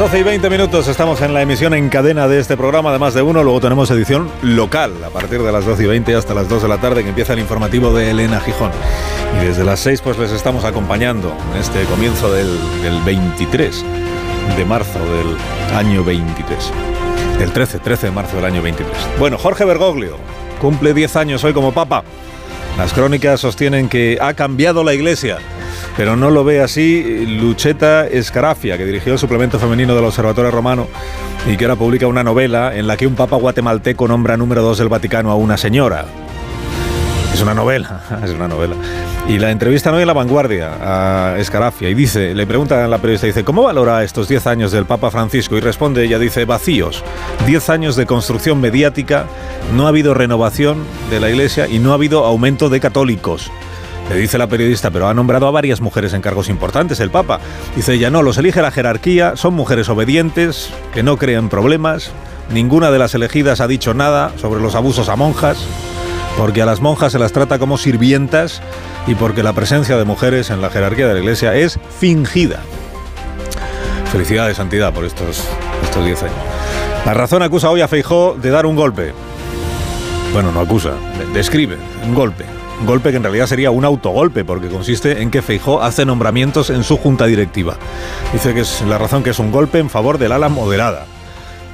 [0.00, 3.20] 12 y 20 minutos estamos en la emisión en cadena de este programa, además de
[3.20, 6.62] uno, luego tenemos edición local a partir de las 12 y 20 hasta las 2
[6.62, 8.70] de la tarde que empieza el informativo de Elena Gijón.
[9.38, 12.48] Y desde las 6 pues les estamos acompañando en este comienzo del,
[12.82, 13.84] del 23
[14.56, 15.36] de marzo del
[15.76, 16.72] año 23.
[17.38, 18.96] El 13, 13 de marzo del año 23.
[19.18, 20.16] Bueno, Jorge Bergoglio
[20.62, 22.04] cumple 10 años hoy como papa.
[22.78, 25.40] Las crónicas sostienen que ha cambiado la iglesia.
[25.96, 30.88] Pero no lo ve así Lucheta Escarafia, que dirigió el suplemento femenino del Observatorio Romano
[31.46, 34.78] y que ahora publica una novela en la que un papa guatemalteco nombra número dos
[34.78, 36.06] del Vaticano a una señora.
[37.32, 38.74] Es una novela, es una novela.
[39.28, 42.98] Y la entrevista hoy en La Vanguardia a Escarafia y dice, le pregunta a la
[42.98, 45.56] periodista, dice, ¿cómo valora estos 10 años del Papa Francisco?
[45.56, 47.04] Y responde, ella dice, vacíos.
[47.46, 49.26] 10 años de construcción mediática,
[49.74, 53.50] no ha habido renovación de la Iglesia y no ha habido aumento de católicos.
[54.10, 57.38] Le dice la periodista, pero ha nombrado a varias mujeres en cargos importantes el Papa.
[57.76, 62.10] Dice ella, no, los elige la jerarquía, son mujeres obedientes, que no crean problemas,
[62.52, 65.58] ninguna de las elegidas ha dicho nada sobre los abusos a monjas,
[66.36, 68.60] porque a las monjas se las trata como sirvientas
[69.06, 72.58] y porque la presencia de mujeres en la jerarquía de la Iglesia es fingida.
[74.10, 75.44] Felicidades, Santidad, por estos,
[75.84, 76.36] estos 10 años.
[77.06, 79.12] La razón acusa hoy a Feijó de dar un golpe.
[80.32, 80.94] Bueno, no acusa,
[81.32, 82.59] describe un golpe.
[82.86, 86.82] Golpe que en realidad sería un autogolpe, porque consiste en que Feijó hace nombramientos en
[86.82, 87.76] su junta directiva.
[88.32, 91.04] Dice que es la razón que es un golpe en favor del ala moderada,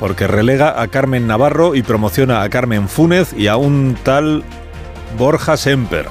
[0.00, 4.42] porque relega a Carmen Navarro y promociona a Carmen Fúnez y a un tal
[5.16, 6.08] Borja Semper.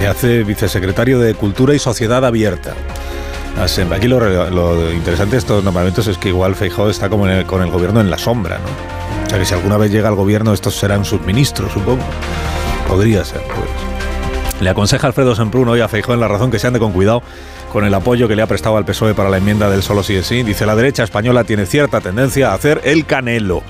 [0.00, 2.74] Le hace vicesecretario de Cultura y Sociedad Abierta.
[3.90, 8.00] Aquí lo, interesante de estos nombramientos es que igual Feijó está como con el gobierno
[8.00, 9.26] en la sombra, ¿no?
[9.26, 12.04] O sea que si alguna vez llega al gobierno estos serán sus ministros, supongo.
[12.96, 14.62] Podría ser, pues.
[14.62, 17.22] Le aconseja Alfredo Semprún hoy a Feijó en la razón que se ande con cuidado
[17.70, 20.14] con el apoyo que le ha prestado al PSOE para la enmienda del solo sí
[20.14, 20.42] es sí.
[20.42, 23.62] Dice, la derecha española tiene cierta tendencia a hacer el canelo.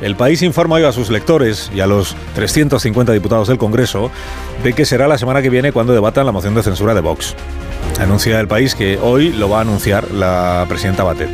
[0.00, 4.10] El país informa hoy a sus lectores y a los 350 diputados del Congreso
[4.64, 7.34] de que será la semana que viene cuando debatan la moción de censura de Vox.
[8.00, 11.28] Anuncia el país que hoy lo va a anunciar la presidenta Batet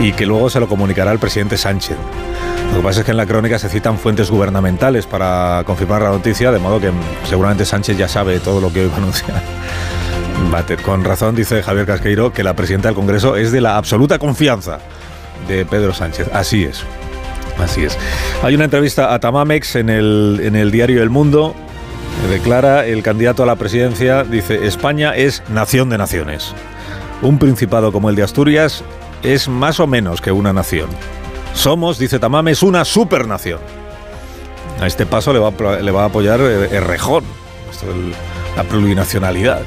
[0.00, 1.98] y que luego se lo comunicará al presidente Sánchez.
[2.72, 6.10] Lo que pasa es que en la crónica se citan fuentes gubernamentales para confirmar la
[6.10, 6.90] noticia, de modo que
[7.28, 9.42] seguramente Sánchez ya sabe todo lo que hoy va a anunciar.
[10.84, 14.78] Con razón dice Javier Casqueiro que la presidenta del Congreso es de la absoluta confianza
[15.48, 16.28] de Pedro Sánchez.
[16.32, 16.84] Así es.
[17.58, 17.98] Así es.
[18.42, 21.54] Hay una entrevista a Tamamex en el, en el diario El Mundo.
[22.30, 26.54] Declara el candidato a la presidencia, dice, España es nación de naciones.
[27.22, 28.84] Un principado como el de Asturias
[29.22, 30.88] es más o menos que una nación.
[31.54, 33.60] Somos, dice Tamames, una supernación.
[34.80, 37.24] A este paso le va, le va a apoyar Errejón,
[38.56, 39.62] la plurinacionalidad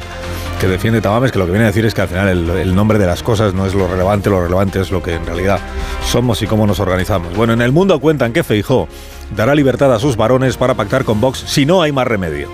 [0.59, 2.75] que defiende Tamames, que lo que viene a decir es que al final el, el,
[2.75, 5.59] nombre de las cosas no es lo relevante, lo relevante es lo que en realidad
[6.05, 7.35] somos y cómo nos organizamos.
[7.35, 8.87] Bueno, en el mundo cuentan que Feijó
[9.35, 12.49] dará libertad a sus varones para pactar con Vox si no hay más remedio.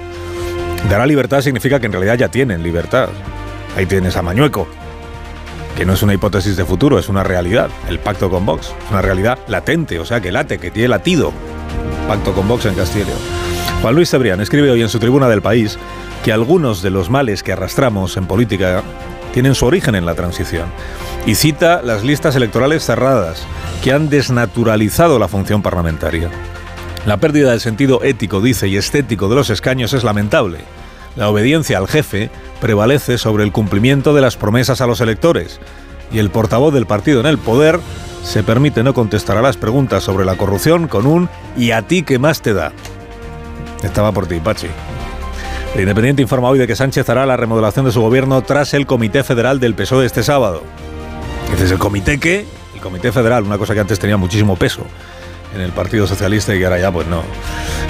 [0.90, 3.08] Dará libertad significa que en realidad ya tienen libertad.
[3.78, 4.68] Ahí tienes a Mañueco,
[5.76, 7.70] que no es una hipótesis de futuro, es una realidad.
[7.88, 11.32] El pacto con Vox es una realidad latente, o sea, que late, que tiene latido.
[12.08, 13.44] Pacto con Vox en León.
[13.82, 15.78] Juan Luis Cebrián escribe hoy en su tribuna del país
[16.24, 18.84] que algunos de los males que arrastramos en política
[19.34, 20.68] tienen su origen en la transición.
[21.26, 23.44] Y cita las listas electorales cerradas,
[23.84, 26.30] que han desnaturalizado la función parlamentaria.
[27.06, 30.60] La pérdida del sentido ético, dice, y estético de los escaños es lamentable.
[31.16, 32.30] La obediencia al jefe
[32.62, 35.60] prevalece sobre el cumplimiento de las promesas a los electores,
[36.12, 37.80] y el portavoz del partido en el poder
[38.24, 42.04] se permite no contestar a las preguntas sobre la corrupción con un ¿y a ti
[42.04, 42.72] qué más te da?
[43.84, 44.68] Estaba por ti, Pachi.
[45.76, 48.86] El Independiente informa hoy de que Sánchez hará la remodelación de su gobierno tras el
[48.86, 50.64] Comité Federal del PSOE este sábado.
[51.52, 52.46] Dices, ¿el comité qué?
[52.76, 54.86] El Comité Federal, una cosa que antes tenía muchísimo peso
[55.54, 57.24] en el Partido Socialista y que ahora ya pues no.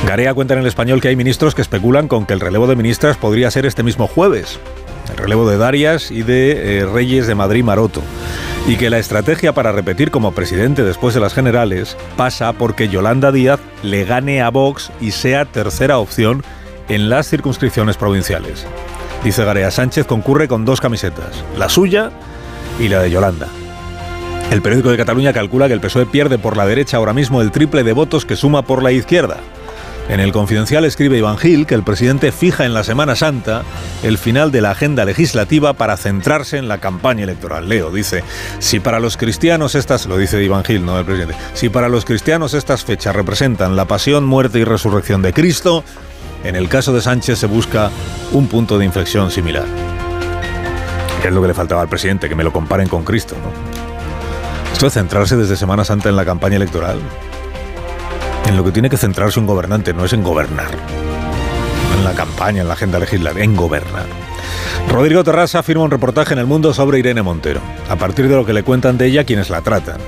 [0.06, 2.76] Garea cuenta en el español que hay ministros que especulan con que el relevo de
[2.76, 4.60] ministras podría ser este mismo jueves.
[5.10, 8.02] El relevo de Darias y de eh, Reyes de Madrid Maroto.
[8.68, 13.32] Y que la estrategia para repetir como presidente después de las generales pasa porque Yolanda
[13.32, 16.44] Díaz le gane a Vox y sea tercera opción
[16.88, 18.66] en las circunscripciones provinciales.
[19.24, 22.12] Dice Garea Sánchez concurre con dos camisetas, la suya
[22.80, 23.48] y la de Yolanda.
[24.52, 27.52] El periódico de Cataluña calcula que el PSOE pierde por la derecha ahora mismo el
[27.52, 29.38] triple de votos que suma por la izquierda.
[30.10, 33.64] En el Confidencial escribe Iván Gil que el presidente fija en la Semana Santa
[34.04, 37.70] el final de la agenda legislativa para centrarse en la campaña electoral.
[37.70, 38.24] Leo dice,
[38.60, 42.04] si para los cristianos estas, lo dice Iván Gil, no el presidente, si para los
[42.04, 45.86] cristianos estas fechas representan la pasión, muerte y resurrección de Cristo,
[46.44, 47.90] en el caso de Sánchez se busca
[48.34, 49.66] un punto de inflexión similar.
[51.22, 53.36] Que es lo que le faltaba al presidente, que me lo comparen con Cristo.
[53.42, 53.73] ¿no?
[54.74, 57.00] Esto de centrarse desde Semana Santa en la campaña electoral,
[58.48, 60.72] en lo que tiene que centrarse un gobernante no es en gobernar,
[61.98, 64.08] en la campaña, en la agenda legislativa, en gobernar.
[64.90, 68.46] Rodrigo Terrasa firma un reportaje en El Mundo sobre Irene Montero, a partir de lo
[68.46, 70.02] que le cuentan de ella quienes la tratan.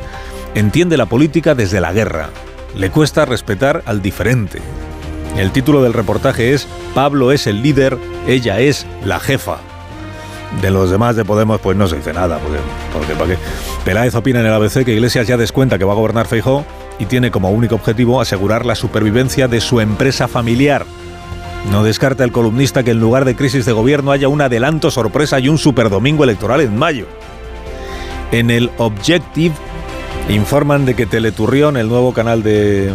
[0.56, 2.29] Entiende la política desde la guerra.
[2.75, 4.59] Le cuesta respetar al diferente.
[5.38, 7.97] El título del reportaje es Pablo es el líder,
[8.27, 9.59] ella es la jefa.
[10.62, 12.59] De los demás de Podemos, pues no se dice nada, porque,
[12.94, 13.38] porque ¿para qué?
[13.83, 16.65] Peláez opina en el ABC que Iglesias ya descuenta que va a gobernar Feijó
[16.97, 20.86] y tiene como único objetivo asegurar la supervivencia de su empresa familiar.
[21.71, 25.39] No descarta el columnista que en lugar de crisis de gobierno haya un adelanto sorpresa
[25.39, 27.07] y un superdomingo electoral en mayo.
[28.31, 29.56] En el Objective
[30.30, 32.94] informan de que Teleturrión, el nuevo canal de,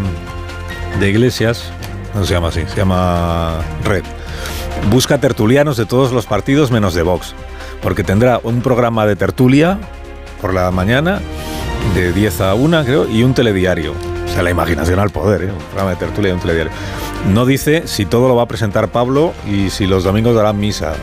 [0.99, 1.73] de Iglesias,
[2.15, 4.05] no se llama así, se llama Red,
[4.91, 7.35] busca tertulianos de todos los partidos menos de Vox,
[7.83, 9.79] porque tendrá un programa de tertulia
[10.41, 11.21] por la mañana
[11.95, 13.95] de 10 a 1, creo, y un telediario.
[14.25, 15.53] O sea, la imaginación al poder, ¿eh?
[15.53, 16.73] un programa de tertulia y un telediario.
[17.29, 20.95] No dice si todo lo va a presentar Pablo y si los domingos darán misa.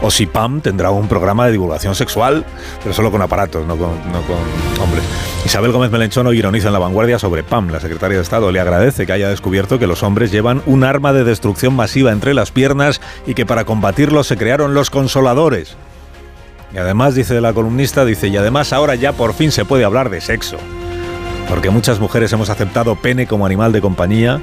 [0.00, 2.44] O si Pam tendrá un programa de divulgación sexual,
[2.82, 5.04] pero solo con aparatos, no con, no con hombres.
[5.44, 7.68] Isabel Gómez Melenchón hoy ironiza en La Vanguardia sobre Pam.
[7.68, 11.12] La secretaria de Estado le agradece que haya descubierto que los hombres llevan un arma
[11.12, 15.76] de destrucción masiva entre las piernas y que para combatirlo se crearon los consoladores.
[16.74, 20.08] Y además, dice la columnista, dice, y además ahora ya por fin se puede hablar
[20.10, 20.56] de sexo.
[21.48, 24.40] Porque muchas mujeres hemos aceptado pene como animal de compañía,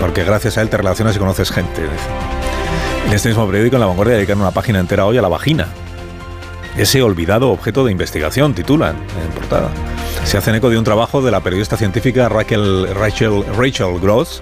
[0.00, 1.82] porque gracias a él te relacionas y conoces gente.
[3.06, 5.68] En este mismo periódico, en La Vanguardia, dedican una página entera hoy a la vagina.
[6.76, 9.68] Ese olvidado objeto de investigación, titulan en portada.
[10.24, 12.86] Se hacen eco de un trabajo de la periodista científica Rachel,
[14.00, 14.40] Gross,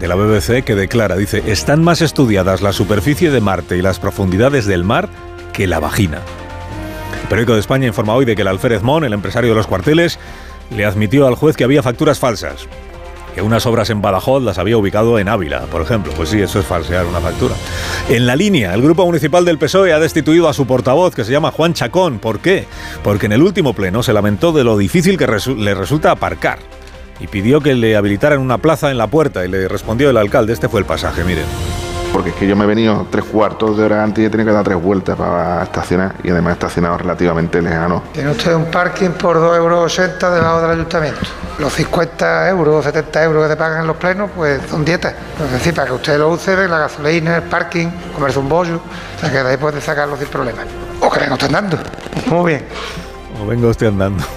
[0.00, 4.00] de la BBC, que declara, dice, están más estudiadas la superficie de Marte y las
[4.00, 5.08] profundidades del mar
[5.52, 6.20] que la vagina.
[7.22, 9.66] El periódico de España informa hoy de que el alférez Mon, el empresario de los
[9.66, 10.18] cuarteles,
[10.70, 12.66] le admitió al juez que había facturas falsas.
[13.34, 16.12] Que unas obras en Badajoz las había ubicado en Ávila, por ejemplo.
[16.16, 17.54] Pues sí, eso es falsear una factura.
[18.08, 21.32] En la línea, el grupo municipal del PSOE ha destituido a su portavoz, que se
[21.32, 22.18] llama Juan Chacón.
[22.18, 22.66] ¿Por qué?
[23.02, 26.58] Porque en el último pleno se lamentó de lo difícil que le resulta aparcar.
[27.20, 30.52] Y pidió que le habilitaran una plaza en la puerta y le respondió el alcalde.
[30.52, 31.83] Este fue el pasaje, miren
[32.14, 34.46] porque es que yo me he venido tres cuartos de hora antes y he tenido
[34.46, 38.04] que dar tres vueltas para estacionar y además he estacionado relativamente lejano.
[38.12, 41.20] Tiene usted un parking por 2,80 euros debajo del ayuntamiento.
[41.58, 45.12] Los 50 euros o 70 euros que te pagan en los plenos, pues son dietas.
[45.44, 49.20] Es decir, para que usted lo use, la gasolina, el parking, comerse un bollo, o
[49.20, 50.62] sea que de ahí puede sacarlo sin problema.
[51.00, 51.78] O que venga usted andando.
[52.30, 52.64] Muy bien.
[53.42, 54.24] O venga usted andando.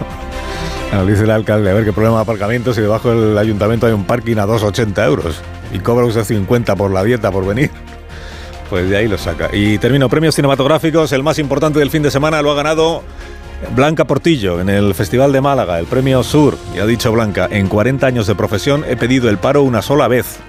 [0.90, 3.92] Bueno, dice el alcalde, a ver qué problema de aparcamiento si debajo del ayuntamiento hay
[3.92, 7.72] un parking a 2,80 euros y cobra usted 50 por la dieta por venir.
[8.70, 9.50] Pues de ahí lo saca.
[9.54, 13.04] Y termino, premios cinematográficos, el más importante del fin de semana lo ha ganado
[13.76, 16.58] Blanca Portillo en el Festival de Málaga, el premio Sur.
[16.76, 20.08] Y ha dicho Blanca, en 40 años de profesión he pedido el paro una sola
[20.08, 20.40] vez.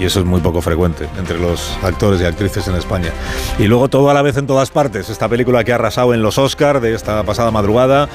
[0.00, 3.10] Y eso es muy poco frecuente entre los actores y actrices en España.
[3.58, 5.08] Y luego todo a la vez en todas partes.
[5.08, 8.08] Esta película que ha arrasado en los Oscars de esta pasada madrugada.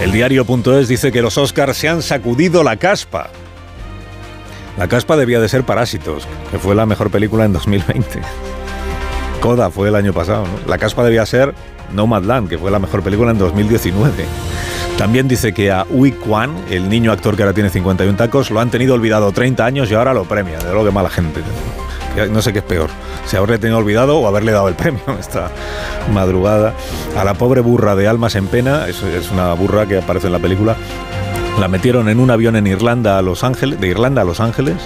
[0.00, 3.28] El diario.es dice que los Oscars se han sacudido la caspa.
[4.76, 8.20] La caspa debía de ser Parásitos, que fue la mejor película en 2020.
[9.40, 10.44] Coda fue el año pasado.
[10.66, 11.54] La caspa debía ser
[11.94, 14.26] Nomadland, que fue la mejor película en 2019.
[14.98, 18.60] También dice que a Ui Kwan, el niño actor que ahora tiene 51 tacos, lo
[18.60, 20.58] han tenido olvidado 30 años y ahora lo premia.
[20.58, 21.40] De lo que mala gente.
[22.30, 22.88] No sé qué es peor,
[23.26, 25.50] si haberle tenido olvidado o haberle dado el premio esta
[26.12, 26.74] madrugada.
[27.16, 30.38] A la pobre burra de Almas en Pena, es una burra que aparece en la
[30.38, 30.76] película,
[31.58, 34.76] la metieron en un avión en Irlanda a Los Ángeles, de Irlanda a Los Ángeles,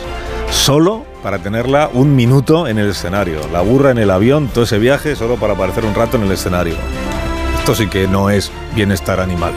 [0.50, 3.40] solo para tenerla un minuto en el escenario.
[3.52, 6.32] La burra en el avión, todo ese viaje, solo para aparecer un rato en el
[6.32, 6.74] escenario.
[7.58, 9.52] Esto sí que no es bienestar animal.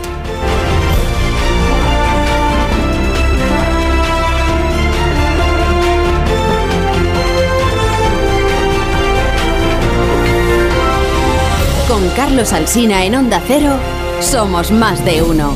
[11.88, 13.76] Con Carlos Alsina en Onda Cero,
[14.20, 15.54] somos más de uno.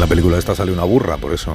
[0.00, 1.54] La película esta sale una burra, por eso.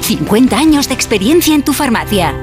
[0.00, 2.34] 50 años de experiencia en tu farmacia.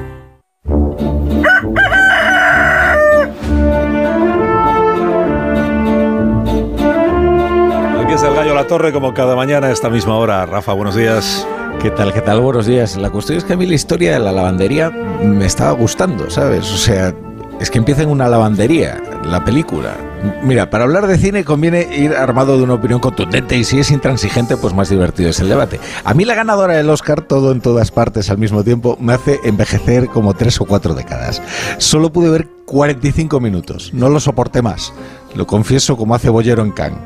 [8.00, 10.46] Empieza el gallo la torre como cada mañana a esta misma hora.
[10.46, 11.48] Rafa, buenos días.
[11.82, 12.12] ¿Qué tal?
[12.12, 12.42] ¿Qué tal?
[12.42, 12.98] Buenos días.
[12.98, 16.70] La cuestión es que a mí la historia de la lavandería me estaba gustando, ¿sabes?
[16.72, 17.14] O sea,
[17.60, 19.96] es que empieza en una lavandería, la película.
[20.44, 23.92] Mira, para hablar de cine conviene ir armado de una opinión contundente y si es
[23.92, 25.80] intransigente, pues más divertido es el debate.
[26.04, 29.40] A mí la ganadora del Oscar, todo en todas partes al mismo tiempo, me hace
[29.44, 31.42] envejecer como tres o cuatro décadas.
[31.78, 34.94] Solo pude ver 45 minutos, no lo soporté más.
[35.36, 37.00] Lo confieso como hace Bollero en Cannes.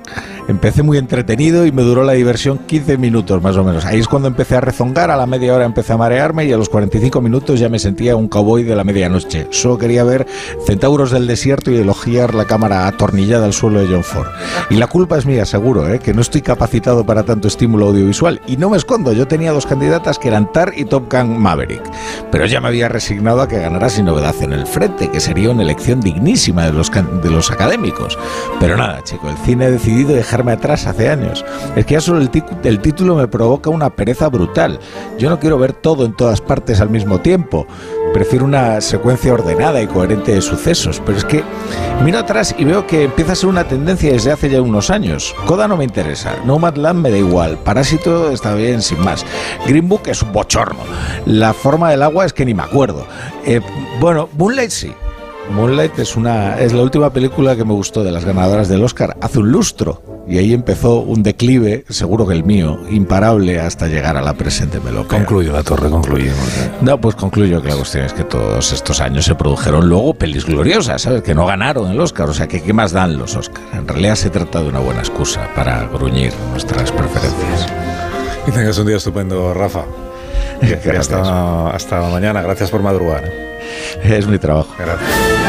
[0.47, 3.85] Empecé muy entretenido y me duró la diversión 15 minutos más o menos.
[3.85, 6.57] Ahí es cuando empecé a rezongar, a la media hora empecé a marearme y a
[6.57, 9.47] los 45 minutos ya me sentía un cowboy de la medianoche.
[9.51, 10.27] Solo quería ver
[10.65, 14.27] Centauros del Desierto y elogiar la cámara atornillada al suelo de John Ford.
[14.69, 15.99] Y la culpa es mía, seguro, ¿eh?
[15.99, 18.41] que no estoy capacitado para tanto estímulo audiovisual.
[18.45, 21.83] Y no me escondo, yo tenía dos candidatas que eran Tar y Top Gun Maverick.
[22.31, 25.51] Pero ya me había resignado a que ganara sin novedad en el frente, que sería
[25.51, 28.12] una elección dignísima de los, de los académicos.
[28.59, 31.43] Pero nada, chico, el cine ha decidido dejarme atrás hace años.
[31.75, 32.29] Es que ya solo el,
[32.63, 34.79] el, título me provoca una pereza brutal.
[35.17, 37.67] Yo no quiero ver todo en todas partes al mismo tiempo.
[38.13, 41.01] Prefiero una secuencia ordenada y coherente de sucesos.
[41.05, 41.43] Pero es que
[42.03, 45.35] miro atrás y veo que empieza a ser una tendencia desde hace ya unos años.
[45.45, 46.35] Coda no me interesa.
[46.45, 47.57] Nomadland me da igual.
[47.57, 49.25] Parásito está bien sin más.
[49.65, 50.81] Green Book es un bochorno.
[51.25, 53.07] La forma del agua es que ni me acuerdo.
[53.45, 53.61] Eh,
[53.99, 54.93] bueno, Moonlight sí.
[55.53, 59.15] Moonlight es una es la última película que me gustó de las ganadoras del Oscar
[59.21, 64.15] hace un lustro y ahí empezó un declive, seguro que el mío, imparable hasta llegar
[64.17, 65.19] a la presente melopea.
[65.19, 66.31] Concluyo la torre, concluyo.
[66.81, 70.45] No, pues concluyo que la cuestión es que todos estos años se produjeron luego pelis
[70.45, 71.23] gloriosas, ¿sabes?
[71.23, 73.65] Que no ganaron el Oscar, o sea, que ¿qué más dan los Oscars?
[73.73, 77.67] En realidad se trata de una buena excusa para gruñir nuestras preferencias.
[78.47, 79.83] Y tengas un día estupendo, Rafa.
[80.61, 82.41] Y hasta, hasta mañana.
[82.41, 83.29] Gracias por madrugar.
[84.01, 84.73] Es mi trabajo.
[84.77, 85.42] Gracias.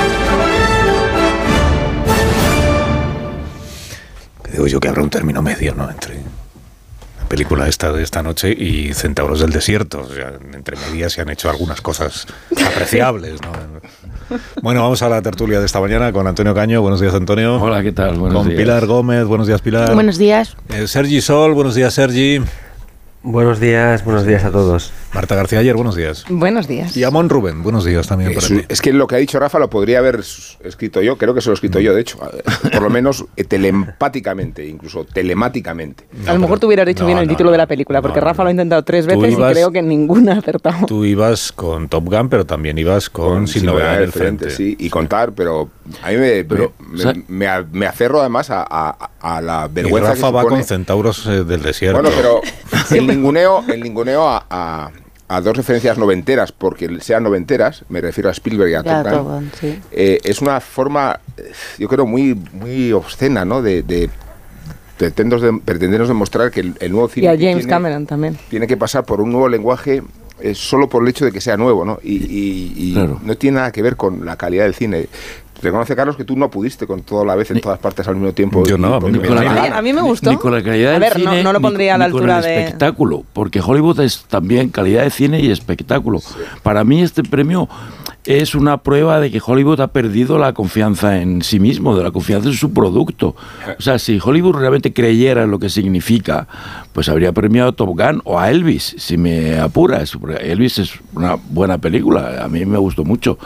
[4.54, 5.90] Digo yo que habrá un término medio, ¿no?
[5.90, 10.02] Entre la película esta de esta noche y Centauros del Desierto.
[10.02, 12.28] O sea, entre medias se han hecho algunas cosas
[12.64, 13.50] apreciables, ¿no?
[14.62, 16.80] Bueno, vamos a la tertulia de esta mañana con Antonio Caño.
[16.82, 17.60] Buenos días, Antonio.
[17.60, 18.16] Hola, ¿qué tal?
[18.16, 18.60] Buenos con días.
[18.60, 19.24] Pilar Gómez.
[19.24, 19.92] Buenos días, Pilar.
[19.92, 20.56] Buenos días.
[20.68, 21.52] Eh, Sergi Sol.
[21.52, 22.40] Buenos días, Sergi.
[23.24, 24.92] Buenos días, buenos días a todos.
[25.14, 26.24] Marta García Ayer, buenos días.
[26.28, 26.96] Buenos días.
[26.96, 28.60] Y Amón Rubén, buenos días también Eh, para ti.
[28.68, 30.18] es que lo que ha dicho Rafa lo podría haber
[30.64, 33.44] escrito yo, creo que se lo he escrito yo, de hecho, por lo menos eh,
[33.44, 36.04] telepáticamente, incluso telemáticamente.
[36.26, 38.02] a lo mejor tú hubieras dicho no, bien el no, título no, de la película,
[38.02, 40.84] porque no, Rafa lo ha intentado tres veces ibas- y creo que ninguna ha acertado.
[40.86, 44.50] Tú ibas con Top Gun, pero también ibas con, Sin Novedad en el Frente.
[44.50, 45.70] sí, y contar, pero
[46.02, 49.10] a mí me, Pero, me, o sea- me- me a- me aferro además a, a-
[49.20, 52.02] a la Y vergüenza Rafa que va con Centauros eh, del Desierto.
[52.02, 52.40] Bueno, pero
[52.90, 54.90] el ninguneo, el ninguneo a, a-
[55.28, 58.82] a dos referencias noventeras, porque sean noventeras, me refiero a Spielberg y a
[59.58, 59.78] sí.
[59.90, 61.18] eh, es una forma,
[61.78, 63.62] yo creo, muy, muy obscena, ¿no?
[63.62, 64.10] De, de
[64.98, 65.10] de-
[65.64, 68.38] pretendernos demostrar que el, el nuevo cine Y a James tiene, Cameron también.
[68.48, 70.02] tiene que pasar por un nuevo lenguaje
[70.40, 71.98] eh, solo por el hecho de que sea nuevo, ¿no?
[72.02, 73.20] Y, y- y Claro.
[73.24, 75.08] no tiene nada que ver con la calidad del cine.
[75.64, 78.32] Reconoce, Carlos, que tú no pudiste con toda la vez en todas partes al mismo
[78.32, 78.64] tiempo.
[78.66, 79.46] Yo no, a mí porque me-.
[79.48, 80.30] A mí me gustó.
[80.30, 82.12] Ni con la calidad A ver, no- cine, no lo ni- pondría a la ni
[82.12, 86.20] con altura el de- espectáculo, porque Hollywood es también calidad de cine y espectáculo.
[86.62, 87.68] Para mí este premio
[88.26, 92.10] es una prueba de que Hollywood ha perdido la confianza en sí mismo, de la
[92.10, 93.36] confianza en su producto.
[93.78, 96.46] O sea, si Hollywood realmente creyera en lo que significa,
[96.94, 100.16] pues habría premiado a Top Gun o a Elvis, si me apuras.
[100.40, 103.38] Elvis es una buena película, a mí me gustó mucho.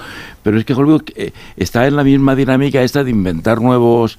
[0.42, 4.18] Pero es que Hollywood eh, está en la misma dinámica esta de inventar nuevos,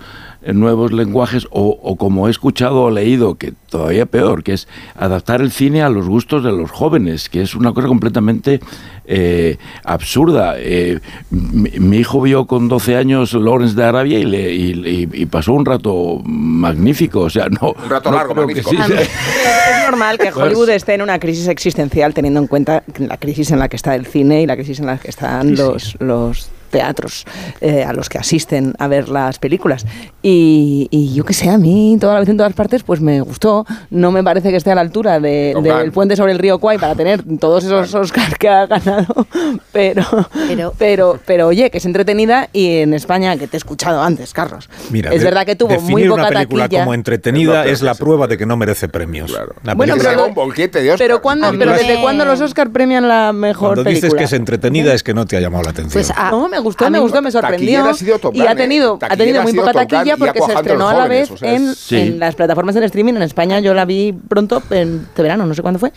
[0.53, 5.41] nuevos lenguajes o, o como he escuchado o leído, que todavía peor, que es adaptar
[5.41, 8.59] el cine a los gustos de los jóvenes, que es una cosa completamente
[9.05, 10.55] eh, absurda.
[10.57, 15.09] Eh, mi, mi hijo vio con 12 años Lawrence de Arabia y, le, y, y-
[15.21, 17.21] y pasó un rato magnífico.
[17.21, 18.69] O sea, no, Un rato no largo, magnífico.
[18.71, 18.77] sí.
[19.79, 23.49] Es normal que Pues- Hollywood esté en una crisis existencial teniendo en cuenta la crisis
[23.51, 25.61] en la que está el cine y la crisis en la que están Sí, sí.
[25.63, 27.25] los, los teatros
[27.61, 29.85] eh, a los que asisten a ver las películas.
[30.21, 33.21] Y, y yo que sé, a mí toda la vez en todas partes, pues me
[33.21, 33.65] gustó.
[33.89, 35.91] No me parece que esté a la altura de- del Gun.
[35.91, 39.27] puente sobre el río Kwai para tener todos esos Oscars que ha ganado,
[39.71, 40.03] pero,
[40.77, 44.69] pero, pero, oye, que es entretenida y en España, que te he escuchado antes, Carlos.
[44.91, 46.81] Mira, es de- verdad que tuvo muy poca una película taquilla.
[46.81, 49.31] como entretenida es la prueba de que no merece premios.
[49.63, 51.07] La Bueno, pero- un bolquete de Oscar.
[51.07, 54.07] Pero, ¿cuándo, pero ¿desde cuándo los Oscar premian la mejor cuando película?
[54.07, 55.93] dices que es entretenida es que no te ha llamado la atención.
[55.93, 57.85] Pues a- no, me gustó, a me gustó, me sorprendió.
[58.33, 58.55] Y ha ¿eh?
[58.55, 61.69] tenido, ha tenido muy poca taquilla porque se estrenó a la vez o sea, en,
[61.69, 61.97] es- Sí.
[61.97, 63.13] en las plataformas en streaming.
[63.15, 65.91] En España yo la vi pronto, en este verano, no sé cuándo fue.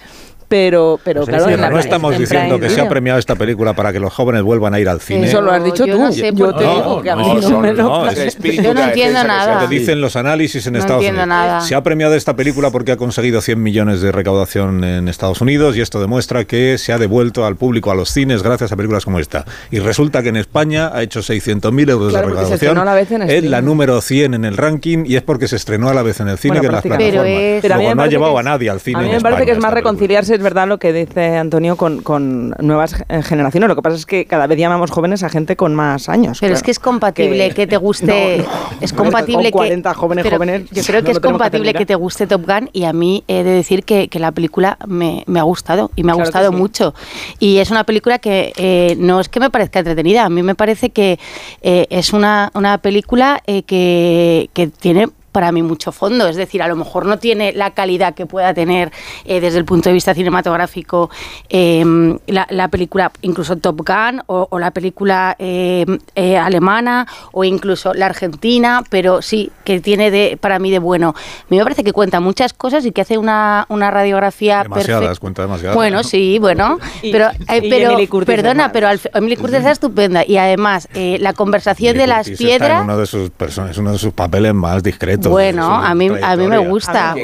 [0.52, 3.72] Pero, pero claro, en la- no estamos en diciendo que se ha premiado esta película
[3.72, 5.26] para que los jóvenes vuelvan a ir al cine.
[5.26, 6.00] Eso lo has dicho yo tú.
[6.02, 6.70] no sé yo por te qué.
[6.74, 9.62] digo que a mí No, no, son- me lo no, es- Yo no entiendo nada.
[9.62, 11.28] Lo dicen los análisis en No Estados entiendo Unidos.
[11.46, 11.60] nada.
[11.62, 15.74] Se ha premiado esta película porque ha conseguido 100 millones de recaudación en Estados Unidos
[15.76, 19.04] y esto demuestra que se ha devuelto al público, a los cines, gracias a películas
[19.06, 19.46] como esta.
[19.70, 22.54] Y resulta que en España ha hecho 600.000 euros Claro, de recaudación.
[22.54, 25.48] estrenó a la vez en es la número 100 en el ranking y es porque
[25.48, 27.10] se estrenó a la vez en el cine Bueno, que en las plataformas.
[27.12, 29.02] Pero es- Pero a mí Luego me no ha llevado a nadie al cine A
[29.02, 32.50] mí me parece que es más reconciliarse, es verdad lo que dice Antonio, con, con
[32.58, 33.68] nuevas generaciones.
[33.68, 36.38] Lo que pasa es que cada vez llamamos jóvenes a gente con más años.
[36.40, 38.38] Pero es que es compatible que, te guste.
[38.38, 38.76] No, no.
[38.80, 39.68] Es compatible Con que.
[39.68, 42.70] 40 jóvenes, pero jóvenes, Yo creo que es que compatible que, te guste Top Gun
[42.72, 46.02] y a mí he de decir que, que la película me, me ha gustado y
[46.02, 46.56] me ha Claro que gustado sí.
[46.56, 46.94] mucho.
[47.38, 50.56] Y es una película que eh, no es que me parezca entretenida, a mí me
[50.56, 51.20] parece que
[51.62, 56.62] eh, es una, una película eh, que, que tiene para mí mucho fondo, es decir,
[56.62, 58.92] a lo mejor no tiene la calidad que pueda tener
[59.24, 61.10] eh, desde el punto de vista cinematográfico
[61.48, 61.84] eh,
[62.26, 67.94] la, la película, incluso Top Gun o, o la película eh, eh, alemana o incluso
[67.94, 71.14] la argentina, pero sí que tiene de, para mí de bueno.
[71.16, 75.18] A mí me parece que cuenta muchas cosas y que hace una, una radiografía Demasiadas,
[75.18, 75.76] cuenta demasiadas.
[75.76, 77.60] Bueno, sí, bueno, Y- pero, eh,
[78.02, 78.70] y perdona, además.
[78.72, 82.44] pero al- Emily Curtis está estupenda y además eh, la conversación de las Curtis está
[82.44, 82.84] en piedras.
[82.84, 83.30] uno de sus
[83.70, 85.21] es uno de sus papeles más discretos.
[85.30, 87.14] Bueno, a mí, a mí me gusta, a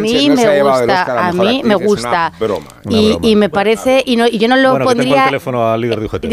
[0.00, 2.32] mí me gusta, a mí me gusta.
[2.88, 5.24] Y, me parece, y, no, y yo no lo Bueno, que tengo el pondría...
[5.26, 6.24] teléfono al líder de UGT.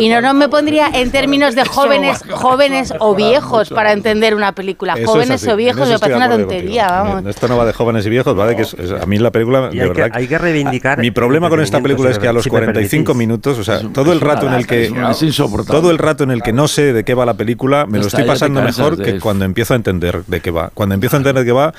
[0.00, 4.52] y no, no me pondría en términos de jóvenes, jóvenes o viejos para entender una
[4.52, 4.96] película.
[5.04, 7.26] Jóvenes o viejos me parece una tontería, vamos.
[7.26, 9.30] Esto no va de jóvenes y viejos, va de que es- es- a mí la
[9.30, 10.10] película, de hay, verdad.
[10.10, 10.98] que, hay que reivindicar.
[10.98, 13.16] Mi problema con esta película es que a los si me 45 permitís.
[13.18, 15.80] minutos, o sea, todo el rato en el que Es insoportable.
[15.80, 18.06] todo el rato en el que no sé de qué va la película, me lo
[18.06, 20.59] estoy pasando mejor que cuando empiezo a entender de qué va.
[20.74, 21.72] Cuando empiezo a entender de qué va,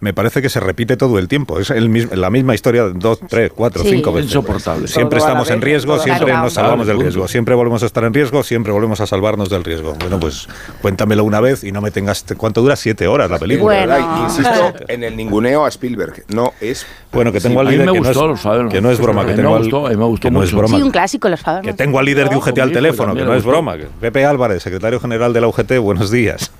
[0.00, 1.58] me parece que se repite todo el tiempo.
[1.58, 3.88] Es el mismo, la misma historia dos, tres, cuatro, Sí.
[3.90, 4.32] cinco veces.
[4.32, 4.86] Insoportable.
[4.86, 7.26] Siempre Todo estamos en vez, riesgo, a la siempre nos salvamos del riesgo.
[7.26, 9.94] Siempre volvemos a estar en riesgo, siempre volvemos a salvarnos del riesgo.
[9.98, 10.46] Bueno, pues
[10.82, 12.22] cuéntamelo una vez y no me tengas...
[12.36, 12.76] ¿Cuánto dura?
[12.76, 13.64] Siete horas la película.
[13.86, 13.94] Bueno.
[13.94, 16.24] verdad, insisto en el ninguneo a Spielberg.
[16.28, 16.84] No es.
[17.10, 18.74] Bueno, que tengo Sí, al a mí líder me que, gustó no los es, Fabernos.
[18.74, 20.76] que no es broma, que Me tengo al- gustó, me gustó que no es broma.
[20.76, 21.40] Sí, un clásico, los.
[21.62, 23.78] Que tengo al líder de UGT al teléfono, que no es broma.
[23.78, 26.50] que- Pepe Álvarez, secretario general de la UGT, buenos días.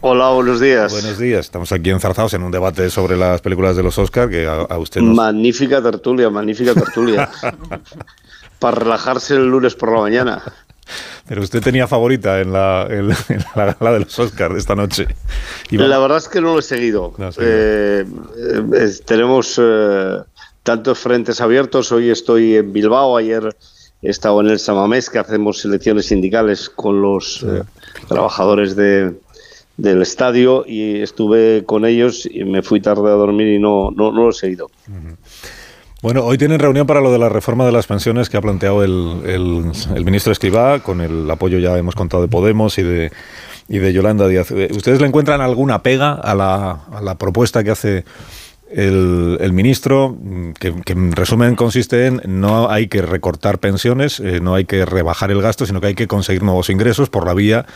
[0.00, 0.92] Hola, buenos días.
[0.92, 1.46] Buenos días.
[1.46, 4.78] Estamos aquí enzarzados en un debate sobre las películas de los Oscar que a, a
[4.78, 5.16] usted nos...
[5.16, 7.28] Magnífica tertulia, magnífica tertulia.
[8.60, 10.42] Para relajarse el lunes por la mañana.
[11.26, 14.60] Pero usted tenía favorita en la, en la, en la gala de los Oscars de
[14.60, 15.08] esta noche.
[15.70, 17.12] La verdad es que no lo he seguido.
[17.18, 17.30] No.
[17.36, 20.18] Eh, eh, tenemos eh,
[20.62, 21.90] tantos frentes abiertos.
[21.90, 23.16] Hoy estoy en Bilbao.
[23.16, 23.54] Ayer
[24.00, 27.44] he estado en el Samamés, que hacemos elecciones sindicales con los
[28.08, 29.14] trabajadores de,
[29.78, 34.12] del estadio y estuve con ellos y me fui tarde a dormir y no, no,
[34.12, 34.70] no lo he seguido.
[36.02, 38.84] Bueno, hoy tienen reunión para lo de la reforma de las pensiones que ha planteado
[38.84, 43.10] el, el- ministro Escribá, con el apoyo ya hemos contado de Podemos y de,
[43.68, 44.50] y de Yolanda Díaz.
[44.50, 48.04] Eh, ¿Ustedes le encuentran alguna pega a la, a la propuesta que hace
[48.70, 50.10] el, el ministro?
[50.20, 54.84] Mm, Que, en resumen consiste en no hay que recortar pensiones, eh, no hay que
[54.84, 57.66] rebajar el gasto, sino que hay que conseguir nuevos ingresos por la vía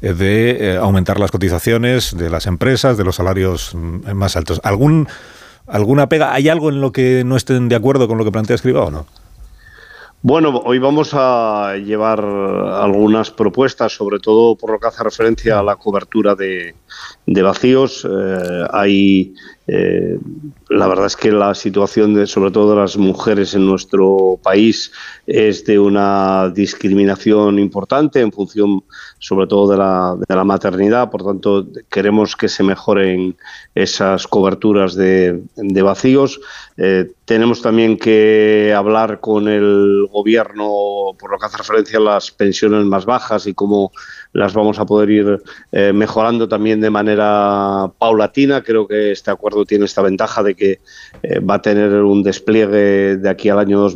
[0.00, 4.60] de eh, aumentar las cotizaciones de las empresas, de los salarios mm, más altos.
[4.64, 5.08] ¿Algún
[5.70, 6.34] ¿Alguna pega?
[6.34, 8.90] ¿Hay algo en lo que no estén de acuerdo con lo que plantea Escriba o
[8.90, 9.06] no?
[10.22, 15.62] Bueno, hoy vamos a llevar algunas propuestas, sobre todo por lo que hace referencia a
[15.62, 16.74] la cobertura de,
[17.24, 18.04] de vacíos.
[18.04, 19.34] Eh, hay,
[19.72, 20.18] eh,
[20.68, 24.90] la verdad es que la situación, de, sobre todo de las mujeres en nuestro país,
[25.28, 28.82] es de una discriminación importante en función,
[29.20, 31.08] sobre todo, de la, de la maternidad.
[31.08, 33.36] Por tanto, queremos que se mejoren
[33.76, 36.40] esas coberturas de, vacíos.
[36.76, 42.32] Eh, tenemos también que hablar con el gobierno por lo que hace referencia a las
[42.32, 43.92] pensiones más bajas y cómo
[44.32, 48.62] las vamos a poder ir eh, mejorando también de manera paulatina.
[48.62, 50.80] Creo que este acuerdo tiene esta ventaja de que
[51.22, 53.88] eh, va a tener un despliegue de aquí al año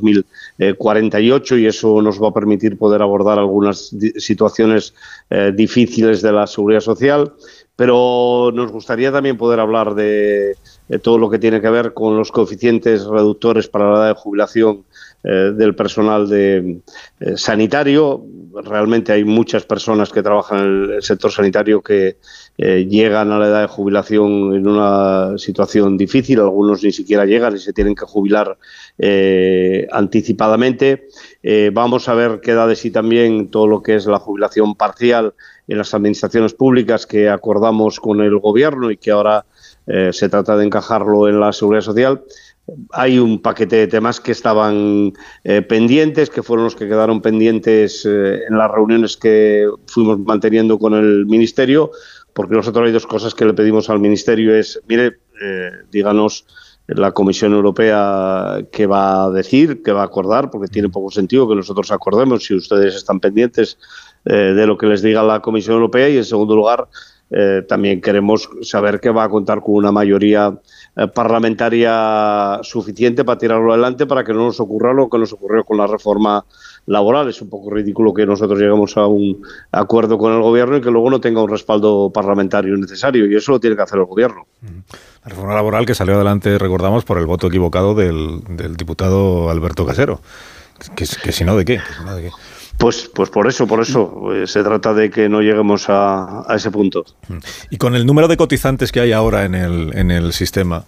[0.79, 4.95] 48 y eso nos va a permitir poder abordar algunas situaciones
[5.55, 7.33] difíciles de la seguridad social
[7.77, 10.57] pero nos gustaría también poder hablar de,
[11.03, 14.85] todo lo que tiene que ver con los coeficientes reductores para la edad de jubilación
[15.27, 16.83] eh, del personal de,
[17.19, 18.27] eh, sanitario.
[18.63, 22.19] Realmente hay muchas personas que trabajan en el sector sanitario que
[22.59, 27.57] eh, llegan a la edad de jubilación en una situación difícil, algunos ni siquiera llegan
[27.57, 28.59] y se tienen que jubilar
[29.91, 31.09] anticipadamente.
[31.73, 35.33] vamos a ver qué da de sí también todo lo que es la jubilación parcial
[35.69, 39.47] en las administraciones públicas que acordamos con el Gobierno y que ahora
[39.87, 42.23] se trata de encajarlo en la seguridad social.
[42.93, 45.13] Hay un paquete de temas que estaban
[45.45, 50.79] eh, pendientes, que fueron los que quedaron pendientes eh, en las reuniones que fuimos manteniendo
[50.79, 51.91] con el Ministerio,
[52.33, 55.19] porque nosotros hay dos cosas que le pedimos al Ministerio, es, mire,
[55.91, 56.47] díganos
[56.87, 61.49] la Comisión Europea qué va a decir, qué va a acordar, porque tiene poco sentido
[61.49, 63.79] que nosotros acordemos si ustedes están pendientes
[64.25, 66.89] eh, de lo que les diga la Comisión Europea y, en segundo lugar,
[67.31, 70.59] eh, también queremos saber que va a contar con una mayoría eh,
[71.13, 75.77] parlamentaria suficiente para tirarlo adelante para que no nos ocurra lo que nos ocurrió con
[75.77, 76.45] la reforma
[76.87, 77.29] laboral.
[77.29, 80.91] Es un poco ridículo que nosotros lleguemos a un acuerdo con el gobierno y que
[80.91, 84.47] luego no tenga un respaldo parlamentario necesario y eso lo tiene que hacer el gobierno.
[84.63, 88.43] La reforma laboral que salió adelante, recordamos, por el voto equivocado del,
[88.77, 90.21] diputado Alberto Casero.
[90.97, 91.77] Que, que si no, ¿de qué?
[91.77, 92.31] Que si no, ¿de qué?
[92.79, 96.71] Pues, pues por eso, por eso eh, se trata de que no lleguemos a, ese
[96.71, 97.05] punto.
[97.71, 100.85] Y con el número de cotizantes que hay ahora en el, en el sistema,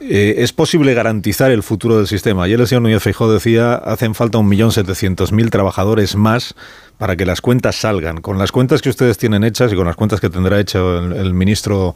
[0.00, 2.44] eh, ¿es posible garantizar el futuro del sistema?
[2.44, 6.54] Ayer el señor Núñez Feijóo decía, hacen falta 1.700.000 trabajadores más
[6.96, 8.22] para que las cuentas salgan.
[8.22, 11.34] Con las cuentas que ustedes tienen hechas y con las cuentas que tendrá hecho el,
[11.34, 11.94] ministro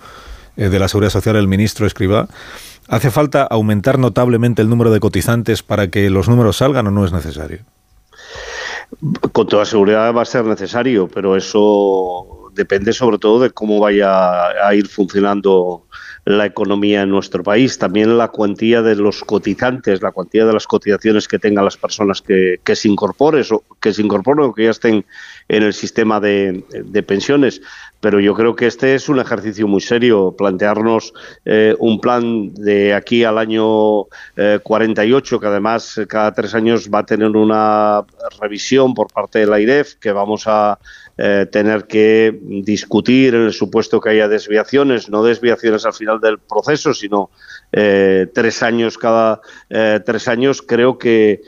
[0.58, 2.28] eh, de la Seguridad Social, el ministro Escribá,
[2.88, 7.06] ¿hace falta aumentar notablemente el número de cotizantes para que los números salgan o no
[7.06, 7.60] es necesario?
[9.32, 14.66] Con toda seguridad va a ser necesario, pero eso depende sobre todo de cómo vaya
[14.66, 15.86] a ir funcionando
[16.24, 20.66] la economía en nuestro país, también la cuantía de los cotizantes, la cuantía de las
[20.66, 25.04] cotizaciones que tengan las personas que, se o que se incorporen o que ya estén
[25.48, 26.64] en el sistema de,
[27.06, 27.60] pensiones.
[28.00, 31.12] Pero yo creo que este es un ejercicio muy serio, plantearnos
[31.44, 34.04] eh, un plan de aquí al año
[34.62, 38.02] 48, eh, que además cada tres años va a tener una
[38.40, 40.78] revisión por parte de la IREF, que vamos a
[41.16, 46.40] eh, tener que discutir en el supuesto que haya desviaciones, no desviaciones al final del
[46.40, 47.30] proceso, sino
[47.70, 51.40] eh, tres años cada eh, tres años, creo que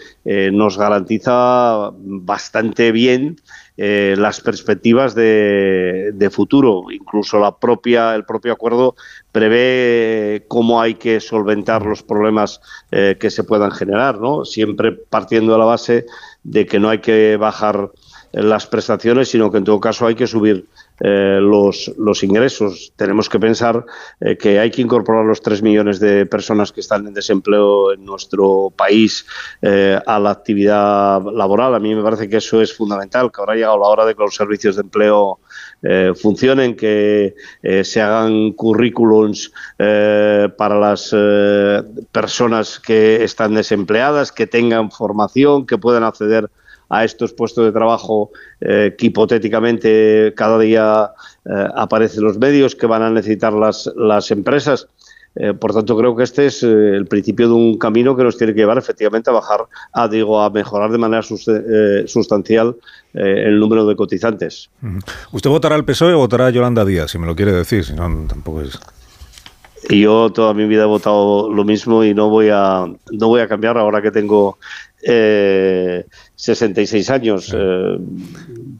[0.53, 3.37] nos garantiza bastante bien
[3.77, 6.91] las perspectivas de, futuro.
[6.91, 8.97] Incluso la propia, el propio acuerdo
[9.31, 14.45] prevé cómo hay que solventar los problemas que se puedan generar, ¿no?
[14.45, 16.07] Siempre partiendo de la base
[16.43, 17.91] de que no hay que bajar
[18.37, 20.67] las prestaciones, sino que en todo caso hay que subir
[21.01, 22.93] eh, los, los, ingresos.
[22.97, 23.85] Tenemos que pensar
[24.21, 28.05] eh, que hay que incorporar los 3 millones de personas que están en desempleo en
[28.05, 29.27] nuestro país
[29.63, 31.75] eh, a la actividad laboral.
[31.75, 34.15] A mí me parece que eso es fundamental, que ahora ha llegado la hora de
[34.15, 35.39] que los servicios de empleo
[36.21, 37.35] funcionen, que
[37.85, 41.15] se hagan currículums para las
[42.11, 46.51] personas que están desempleadas, que tengan formación, que puedan acceder
[46.91, 51.11] estos puestos de trabajo eh, que hipotéticamente cada día
[51.45, 54.89] eh, aparecen los medios que van a necesitar las, las empresas.
[55.39, 58.55] Eh, por tanto, creo que este es el principio de un camino que nos tiene
[58.55, 62.77] que llevar efectivamente a bajar, a, digo, a mejorar de manera sustancial
[63.13, 64.71] el número de cotizantes.
[65.33, 67.85] ¿Usted votará al PSOE o votará a Yolanda Díaz, si me lo quiere decir?
[67.85, 68.79] Si no, tampoco es...
[69.89, 73.41] Y yo toda mi vida he votado lo mismo y no voy a, no voy
[73.41, 74.59] a cambiar ahora que tengo
[75.03, 76.05] eh,
[76.37, 77.53] 66 años.
[77.55, 77.99] Eh,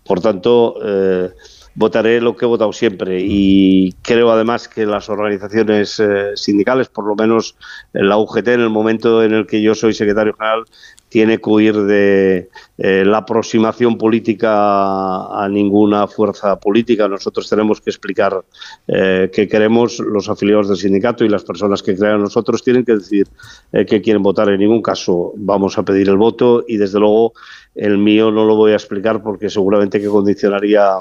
[0.05, 1.31] por tanto, eh,
[1.77, 7.07] votaré lo que he votado siempre y creo además que las organizaciones eh, sindicales, por
[7.07, 7.57] lo menos
[7.93, 10.65] la UGT en el momento en el que yo soy secretario general,
[11.09, 17.09] tiene que huir de eh, la aproximación política a ninguna fuerza política.
[17.09, 18.45] Nosotros tenemos que explicar
[18.89, 22.97] eh, qué queremos, los afiliados del sindicato y las personas que crean nosotros tienen que
[22.97, 23.29] decir
[23.73, 24.49] eh, que quieren votar.
[24.51, 27.33] En ningún caso vamos a pedir el voto y desde luego
[27.75, 30.99] el mío no lo voy a explicar porque seguramente que condicionaría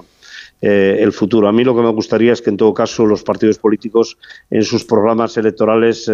[0.62, 1.48] el futuro.
[1.48, 4.18] A mí lo que me gustaría es que en todo caso los partidos políticos
[4.50, 6.10] en sus programas electorales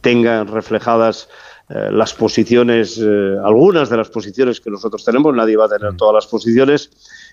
[0.00, 1.28] tengan reflejadas
[1.68, 5.94] eh, las posiciones, eh, algunas de las posiciones que nosotros tenemos, nadie va a tener
[5.94, 5.96] mm.
[5.96, 6.90] todas las posiciones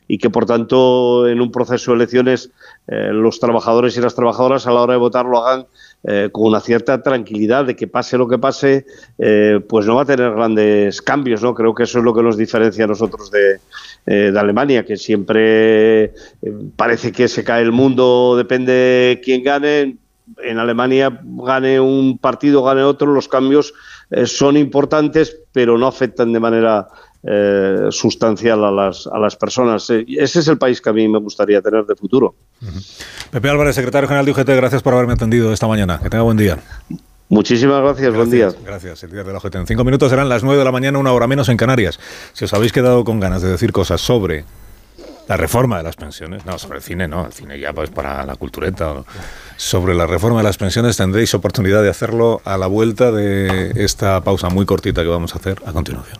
[0.08, 2.50] y que por tanto en un proceso de elecciones
[2.88, 5.68] eh, los trabajadores y las trabajadoras a la hora de votar lo hagan
[6.06, 8.86] eh, con una cierta tranquilidad de que pase lo que pase,
[9.18, 11.54] eh, pues no va a tener grandes cambios, ¿no?
[11.54, 13.60] Creo que eso es lo que nos diferencia a nosotros de,
[14.06, 16.14] de Alemania, que siempre
[16.76, 19.98] parece que se cae el mundo, depende quién gane.
[20.42, 23.74] En Alemania gane un partido, gane otro, los cambios
[24.26, 26.88] son importantes, pero no afectan de manera
[27.26, 29.90] eh, sustancial a las, a las personas.
[29.90, 32.36] Eh, ese es el país que a mí me gustaría tener de futuro.
[33.32, 36.00] Pepe Álvarez, secretario general de UGT, gracias por haberme atendido esta mañana.
[36.02, 36.60] Que tenga buen día.
[37.30, 38.52] Muchísimas gracias, buen día.
[38.64, 39.56] Gracias, el día de la UGT.
[39.56, 42.00] En cinco minutos serán las nueve de la mañana, una hora menos en Canarias.
[42.34, 44.46] Si os habéis quedado con ganas de decir cosas sobre
[45.28, 48.26] la reforma de las pensiones, no, sobre el cine no, el cine ya pues para
[48.26, 49.04] la cultureta.
[49.56, 54.22] Sobre la reforma de las pensiones tendréis oportunidad de hacerlo a la vuelta de esta
[54.22, 56.20] pausa muy cortita que vamos a hacer a continuación.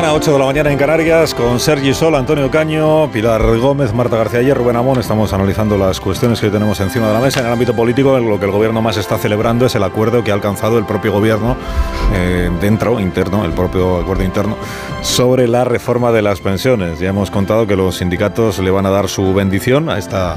[0.00, 4.16] Mañana, 8 de la mañana en Canarias, con Sergi Sol, Antonio Caño, Pilar Gómez, Marta
[4.16, 5.00] García y Rubén Amón.
[5.00, 7.40] Estamos analizando las cuestiones que tenemos encima de la mesa.
[7.40, 10.30] En el ámbito político, lo que el gobierno más está celebrando es el acuerdo que
[10.30, 11.56] ha alcanzado el propio gobierno,
[12.14, 14.56] eh, dentro, interno, el propio acuerdo interno,
[15.02, 17.00] sobre la reforma de las pensiones.
[17.00, 20.36] Ya hemos contado que los sindicatos le van a dar su bendición a esta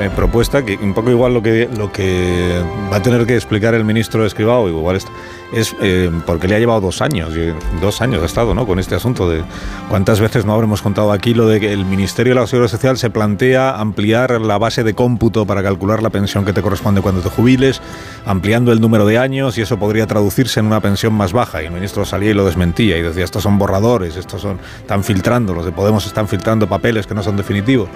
[0.00, 2.60] eh, propuesta, que un poco igual lo que, lo que
[2.92, 6.80] va a tener que explicar el ministro Escribao, igual es, eh, porque le ha llevado
[6.80, 7.32] dos años,
[7.80, 8.66] dos años ha estado ¿no?
[8.66, 9.44] con este asunto de
[9.88, 12.98] cuántas veces no habremos contado aquí lo de que el Ministerio de la Seguridad Social
[12.98, 17.20] se plantea ampliar la base de cómputo para calcular la pensión que te corresponde cuando
[17.20, 17.80] te jubiles,
[18.26, 21.62] ampliando el número de años y eso podría traducirse en una pensión más baja.
[21.62, 25.04] Y el ministro salía y lo desmentía y decía, estos son borradores, estos son, están
[25.04, 27.88] filtrando, los de Podemos están filtrando papeles que no son definitivos.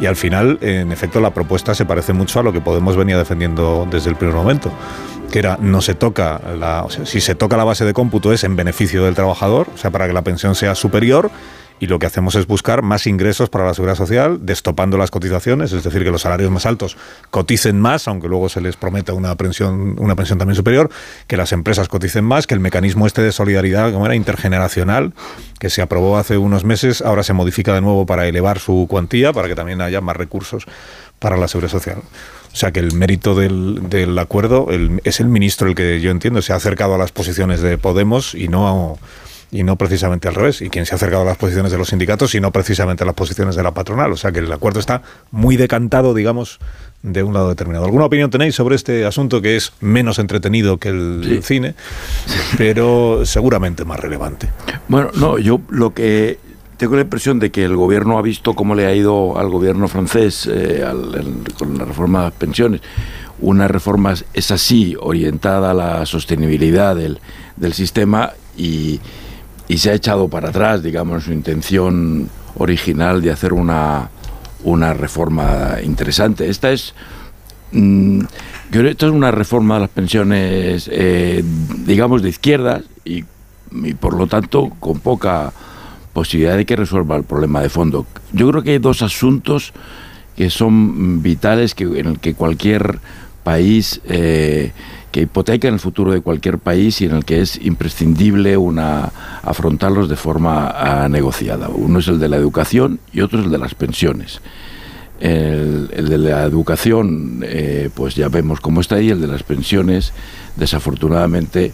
[0.00, 3.16] Y al final, en efecto, la propuesta se parece mucho a lo que Podemos venía
[3.16, 4.72] defendiendo desde el primer momento,
[5.30, 8.56] que era no se toca la, si se toca la base de cómputo es en
[8.56, 11.30] beneficio del trabajador, o sea, para que la pensión sea superior
[11.84, 15.70] y lo que hacemos es buscar más ingresos para la seguridad social, destopando las cotizaciones,
[15.72, 16.96] es decir, que los salarios más altos
[17.30, 20.88] coticen más, aunque luego se les prometa una pensión, una pensión también superior,
[21.26, 25.12] que las empresas coticen más, que el mecanismo este de solidaridad, como era intergeneracional,
[25.60, 29.34] que se aprobó hace unos meses, ahora se modifica de nuevo para elevar su cuantía,
[29.34, 30.64] para que también haya más recursos
[31.18, 31.98] para la seguridad social.
[32.50, 34.68] O sea que el mérito del, del acuerdo
[35.04, 38.34] es el ministro el que yo entiendo se ha acercado a las posiciones de Podemos
[38.34, 38.96] y no a,
[39.54, 40.60] y no precisamente al revés.
[40.62, 43.06] Y quien se ha acercado a las posiciones de los sindicatos y no precisamente a
[43.06, 44.10] las posiciones de la patronal.
[44.10, 46.58] O sea que el acuerdo está muy decantado, digamos,
[47.04, 47.84] de un lado determinado.
[47.84, 51.42] ¿Alguna opinión tenéis sobre este asunto que es menos entretenido que el sí.
[51.42, 51.76] cine,
[52.58, 54.50] pero seguramente más relevante?
[54.88, 56.40] Bueno, no, yo lo que
[56.76, 59.86] tengo la impresión de que el gobierno ha visto cómo le ha ido al gobierno
[59.86, 62.80] francés eh, al, el, con la reforma de las pensiones.
[63.38, 67.20] Una reforma es así, orientada a la sostenibilidad del,
[67.56, 69.00] del sistema y,
[69.68, 74.10] y se ha echado para atrás, digamos, su intención original de hacer una,
[74.62, 76.48] una reforma interesante.
[76.48, 76.94] Esta es,
[77.72, 78.20] mmm,
[78.70, 81.42] esta es una reforma de las pensiones, eh,
[81.86, 83.24] digamos, de izquierdas y,
[83.72, 85.52] y, por lo tanto con poca
[86.12, 88.06] posibilidad de que resuelva el problema de fondo.
[88.32, 89.72] Yo creo que hay dos asuntos
[90.36, 92.98] que son vitales que, en el que cualquier
[93.42, 94.00] país...
[94.04, 94.72] Eh,
[95.14, 99.12] que hipoteca en el futuro de cualquier país y en el que es imprescindible una,
[99.44, 101.68] afrontarlos de forma uh, negociada.
[101.68, 104.40] Uno es el de la educación y otro es el de las pensiones.
[105.20, 109.44] El, el de la educación, eh, pues ya vemos cómo está ahí, el de las
[109.44, 110.12] pensiones,
[110.56, 111.72] desafortunadamente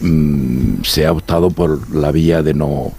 [0.00, 2.92] mmm, se ha optado por la vía de no,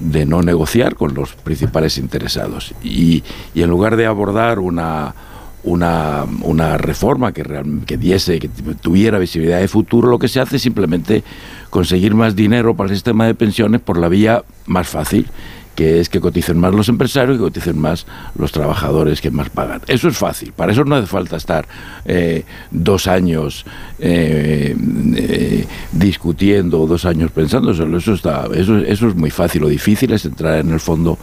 [0.00, 2.72] de no negociar con los principales interesados.
[2.82, 3.22] Y,
[3.54, 5.14] y en lugar de abordar una
[5.64, 7.42] una, una reforma que,
[7.86, 8.48] que diese, que
[8.80, 11.24] tuviera visibilidad de futuro, lo que se hace es simplemente
[11.70, 15.26] conseguir más dinero para el sistema de pensiones por la vía más fácil,
[15.74, 18.06] que es que coticen más los empresarios y que coticen más
[18.38, 19.80] los trabajadores que más pagan.
[19.88, 21.66] Eso es fácil, para eso no hace falta estar
[22.04, 23.64] eh, dos años
[23.98, 24.76] eh,
[25.16, 30.24] eh, discutiendo, dos años pensando, eso, está, eso, eso es muy fácil, lo difícil es
[30.24, 31.18] entrar en el fondo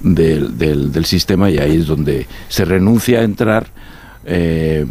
[0.00, 3.66] del, del, del, sistema y ahí es donde se renuncia a entrar
[4.28, 4.84] eh,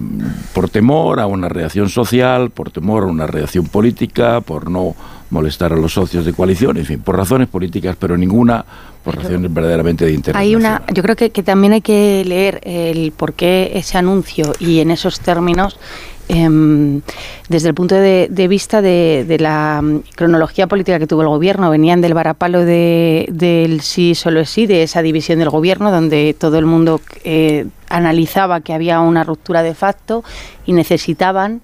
[0.53, 4.95] por temor a una reacción social, por temor a una reacción política, por no
[5.29, 8.63] molestar a los socios de coalición, en fin, por razones políticas, pero ninguna
[9.03, 10.39] por razones verdaderamente de interés.
[10.39, 14.53] Hay una, yo creo que, que también hay que leer el por qué ese anuncio
[14.59, 15.77] y en esos términos
[16.27, 17.01] em,
[17.49, 21.69] desde el punto de, vista de, de la mm, cronología política que tuvo el gobierno.
[21.69, 26.35] Venían del varapalo de, del sí solo es sí, de esa división del gobierno, donde
[26.37, 30.23] todo el mundo eh, analizaba que había una ruptura de facto
[30.65, 31.61] y necesitaban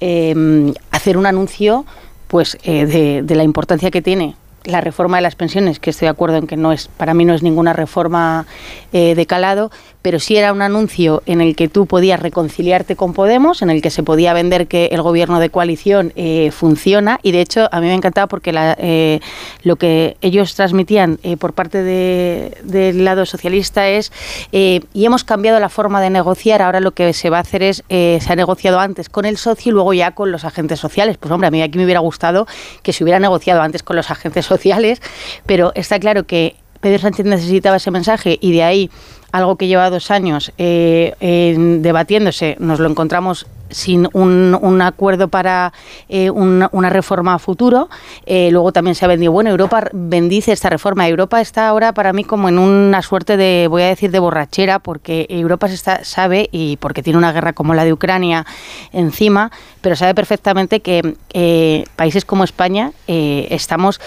[0.00, 1.84] em, hacer un anuncio
[2.28, 4.36] pues eh, de, de la importancia que tiene
[4.68, 7.24] la reforma de las pensiones, que estoy de acuerdo en que no es, para mí
[7.24, 8.46] no es ninguna reforma
[8.92, 9.70] eh, de calado,
[10.02, 13.82] pero sí era un anuncio en el que tú podías reconciliarte con Podemos, en el
[13.82, 17.80] que se podía vender que el gobierno de coalición eh, funciona y de hecho a
[17.80, 19.20] mí me encantaba porque eh,
[19.62, 24.12] lo que ellos transmitían eh, por parte de- del lado socialista es
[24.52, 27.82] y hemos cambiado la forma de negociar, ahora lo que se va a hacer es,
[27.88, 31.16] se ha negociado antes con el socio y luego ya con los agentes sociales.
[31.18, 32.46] Pues hombre, a mí aquí me hubiera gustado
[32.82, 35.00] que se hubiera negociado antes con los agentes sociales,
[35.46, 38.90] pero está claro que Pedro Sánchez necesitaba ese mensaje y de ahí
[39.32, 45.72] algo que lleva dos años eh, debatiéndose, nos lo encontramos sin un, acuerdo para
[46.08, 47.88] eh, una, reforma a futuro.
[48.26, 51.08] Eh, luego también se ha vendido, bueno, Europa bendice esta reforma.
[51.08, 54.78] Europa está ahora para mí como en una suerte de, voy a decir, de borrachera,
[54.78, 58.46] porque Europa se está, sabe, y porque tiene una guerra como la de Ucrania
[58.92, 59.50] encima,
[59.80, 64.00] pero sabe perfectamente que eh, países como España estamos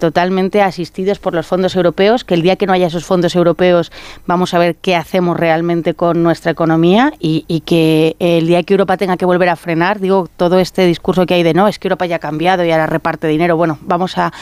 [0.00, 3.92] totalmente asistidos por los fondos europeos, que el día que no haya esos fondos europeos
[4.26, 8.74] vamos a ver qué hacemos realmente con nuestra economía y, y que el día que
[8.74, 11.78] Europa tenga que volver a frenar, digo, todo este discurso que hay de no, es
[11.78, 14.32] que Europa ya ha cambiado y ahora reparte dinero, bueno, vamos a,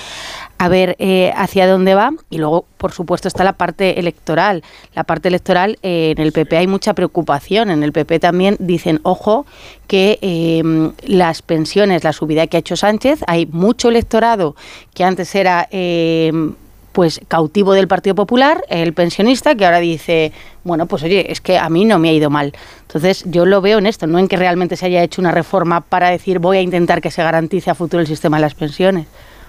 [0.58, 2.10] a ver eh, hacia dónde va.
[2.28, 4.62] Y luego, por supuesto, está la parte electoral.
[4.94, 7.70] La parte electoral, eh, en el PP hay mucha preocupación.
[7.70, 9.46] En el PP también dicen, ojo,
[9.86, 10.62] que eh,
[11.06, 14.54] las pensiones, la subida que ha hecho Sánchez, hay mucho electorado
[14.94, 15.68] que antes era...
[17.00, 20.32] pues cautivo del Partido Popular, el pensionista, que ahora dice,
[20.64, 22.52] bueno, pues oye, es que a mí no me ha ido mal.
[22.82, 25.80] Entonces yo lo veo en esto, no en que realmente se haya hecho una reforma
[25.80, 29.06] para decir voy a intentar que se garantice a futuro el sistema de las pensiones.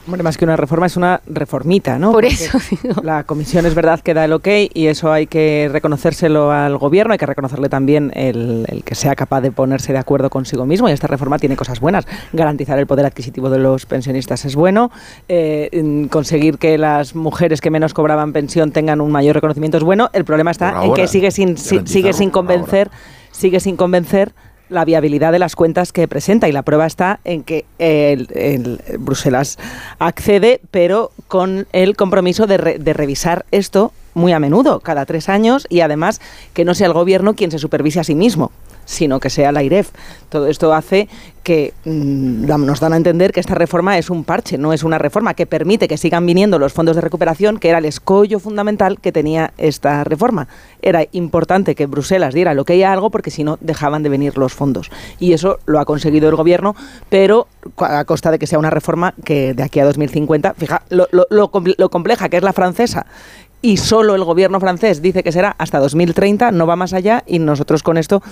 [0.08, 2.12] Hombre, más que una reforma es una reformita, ¿no?
[2.12, 2.58] Por Porque eso
[3.04, 7.14] La comisión es verdad que da el ok y eso hay que reconocérselo al gobierno,
[7.14, 10.90] hay que reconocerle también el, el que sea capaz de ponerse de acuerdo consigo mismo
[10.90, 12.06] y esta reforma tiene cosas buenas.
[12.34, 14.92] Garantizar el poder adquisitivo de los pensionistas es bueno,
[15.30, 20.10] eh, conseguir que las mujeres que menos cobraban pensión tengan un mayor reconocimiento es bueno.
[20.14, 22.34] El problema está en que sigue sin, si- sigue sin ahora.
[22.34, 22.90] convencer,
[23.32, 24.34] sigue sin convencer
[24.72, 28.82] la viabilidad de las cuentas que presenta y la prueba está en que el, el-
[28.98, 29.60] Bruselas
[30.00, 35.30] accede, pero con el compromiso de, re- de revisar esto muy a menudo, cada tres
[35.30, 36.20] años, y además
[36.54, 38.52] que no sea el gobierno quien se supervise a sí mismo,
[38.86, 39.92] sino que sea la IREF.
[40.30, 41.10] Todo esto hace
[41.44, 44.98] que mm, nos dan a entender que esta reforma es un parche, no es una
[44.98, 49.00] reforma que permite que sigan viniendo los fondos de recuperación, que era el escollo fundamental
[49.00, 50.48] que tenía esta reforma.
[50.82, 54.38] Era importante que Bruselas diera lo que hay algo porque si no dejaban de venir
[54.38, 54.92] los fondos.
[55.20, 56.76] Y eso lo ha conseguido el gobierno,
[57.10, 61.90] pero a costa de que sea una reforma que de aquí a 2050, fija, lo
[61.90, 63.06] compleja que es la francesa,
[63.62, 67.38] y solo el gobierno francés dice que será hasta 2030, no va más allá y
[67.38, 68.24] nosotros con esto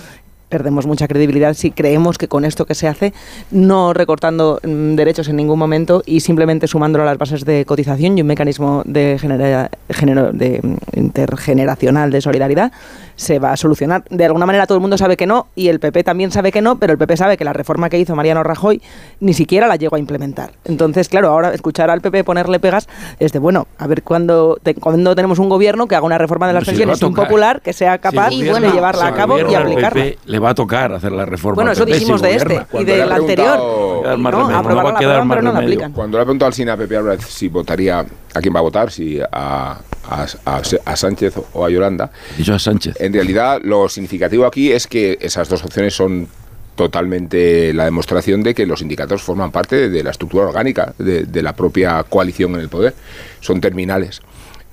[0.50, 3.14] perdemos mucha credibilidad si creemos que con esto que se hace,
[3.50, 8.18] no recortando mm, derechos en ningún momento y simplemente sumándolo a las bases de cotización
[8.18, 12.72] y un mecanismo de, genera- género- de mm, intergeneracional de solidaridad,
[13.20, 14.02] se va a solucionar.
[14.08, 16.62] De alguna manera todo el mundo sabe que no y el PP también sabe que
[16.62, 18.80] no, pero el PP sabe que la reforma que hizo Mariano Rajoy
[19.20, 20.52] ni siquiera la llegó a implementar.
[20.64, 24.74] Entonces, claro, ahora escuchar al PP ponerle pegas es de, bueno, a ver cuándo, te-
[24.74, 27.60] cuándo tenemos un gobierno que haga una reforma de las Pues si a pensiones impopular,
[27.60, 30.02] que sea capaz Si el de gobierno- llevarla si a cabo y gobierno aplicarla.
[30.02, 31.56] PP le va a tocar hacer la reforma.
[31.56, 33.58] Bueno, eso PP si dijimos de este y Cuando del ha anterior.
[33.58, 35.92] No, no a la pero no aplican.
[35.92, 38.90] Cuando le ha preguntado al Sina Pepe Álvarez si votaría, a quién va a votar,
[38.90, 42.10] si a, a- a- a Sánchez o a Yolanda.
[42.36, 42.96] Dicho a Sánchez.
[43.00, 46.28] En realidad, lo significativo aquí es que esas dos opciones son
[46.74, 51.54] totalmente la demostración de que los sindicatos forman parte de la estructura orgánica de, la
[51.54, 52.94] propia coalición en el poder.
[53.40, 54.22] Son terminales.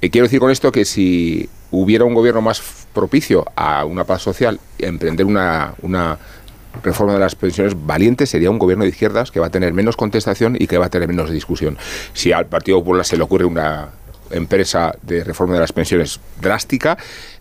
[0.02, 2.62] Eh, quiero decir con esto que si hubiera un gobierno más
[2.94, 5.74] propicio a una paz social, emprender una
[6.84, 9.96] reforma de las pensiones valiente sería un gobierno de izquierdas que va a tener menos
[9.98, 11.78] contestación y que va a tener menos discusión.
[12.14, 13.90] Si al Partido Popular se le ocurre una
[14.30, 16.98] empresa de reforma de las pensiones drástica,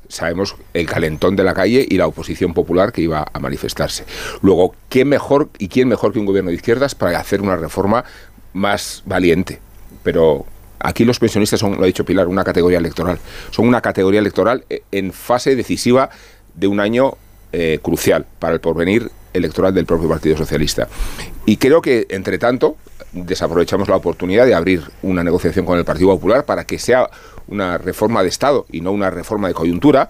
[0.09, 4.05] sabemos el calentón de la calle y la oposición popular que iba a manifestarse.
[4.43, 8.05] Luego, ¿qué mejor y quién mejor que un gobierno de izquierdas para hacer una reforma
[8.53, 9.61] más valiente?
[10.03, 10.47] Pero
[10.79, 13.19] aquí los pensionistas son, lo ha dicho Pilar, una categoría electoral.
[13.51, 16.11] Son una categoría electoral eh, en fase decisiva
[16.55, 17.17] de un año
[17.53, 20.89] eh, crucial para el porvenir electoral del propio Partido Socialista.
[21.45, 22.77] Y creo que, entre tanto,
[23.13, 27.09] desaprovechamos la oportunidad de abrir una negociación con el Partido Popular para que sea
[27.49, 30.09] una reforma de Estado y no una reforma de coyuntura.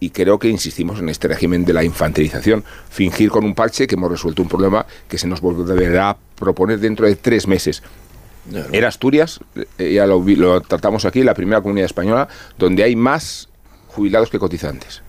[0.00, 3.94] Y creo que insistimos en este régimen de la infantilización, fingir con un parche que
[3.94, 7.82] hemos resuelto un problema que se nos volverá a proponer dentro de tres meses.
[8.72, 9.40] Era Asturias,
[9.78, 12.28] eh, ya lo, tratamos aquí, la primera comunidad española
[12.58, 13.48] donde hay más
[13.88, 15.02] jubilados que cotizantes.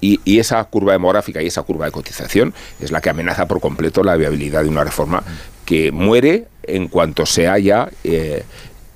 [0.00, 3.60] Y, y esa curva demográfica y esa curva de cotización es la que amenaza por
[3.60, 5.24] completo la viabilidad de una reforma
[5.64, 8.44] que muere en cuanto sea ya eh,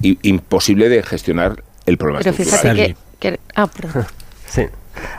[0.01, 2.21] imposible de gestionar el problema.
[2.23, 4.05] Pero fíjate que, que- Ah, perdón.
[4.47, 4.67] Sí.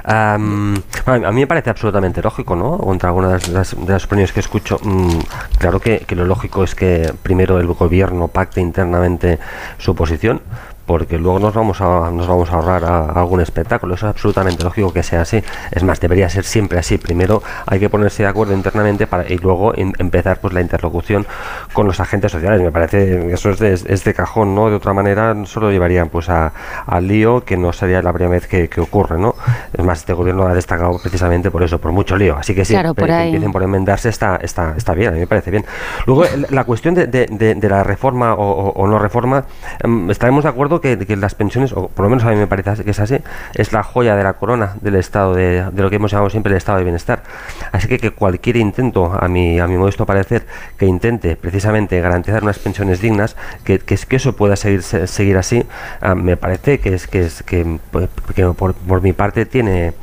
[0.06, 2.78] Am, bueno, a mí me parece absolutamente lógico, ¿no?
[2.78, 5.20] Contra algunas de las, de las opiniones que escucho, mm,
[5.58, 9.38] claro que, que lo lógico es que primero el gobierno pacte internamente
[9.78, 10.42] su posición,
[10.86, 13.96] porque luego nos vamos a, nos vamos a ahorrar a- a algún espectáculo.
[13.96, 15.42] Eso es absolutamente lógico que sea así.
[15.72, 16.98] Es más, debería ser siempre así.
[16.98, 21.26] Primero hay que ponerse de acuerdo internamente para, y luego em- empezar pues la interlocución
[21.74, 22.62] con los agentes sociales.
[22.62, 24.70] Me parece que eso es de, es de cajón, ¿no?
[24.70, 26.52] De otra manera solo llevarían pues a,
[26.86, 29.36] al lío que no sería la primera vez que, que ocurre, ¿no?
[29.74, 32.38] Es más, este gobierno ha destacado precisamente por eso, por mucho lío.
[32.38, 33.28] Así que sí, Claro, por que ahí.
[33.30, 35.66] empiecen por enmendarse está, está, está bien, a mí me parece bien.
[36.06, 37.26] Luego, la cuestión de, de-
[37.66, 39.46] la reforma o, o- o no reforma,
[39.84, 42.48] em, estaremos de acuerdo que, que las pensiones, o por lo menos a mí me
[42.48, 43.18] parece que es así,
[43.54, 46.52] es la joya de la corona del estado de, de lo que hemos llamado siempre
[46.52, 47.24] el estado de bienestar.
[47.72, 50.46] Así que, que cualquier intento, a mi, a mi modesto parecer,
[50.78, 55.38] que intente precisamente garantizar unas pensiones dignas, que, que, que eso pueda seguir, se- seguir
[55.38, 55.64] así,
[56.02, 59.94] ah, me parece que es que, es, que, pues, que por, por mi parte tiene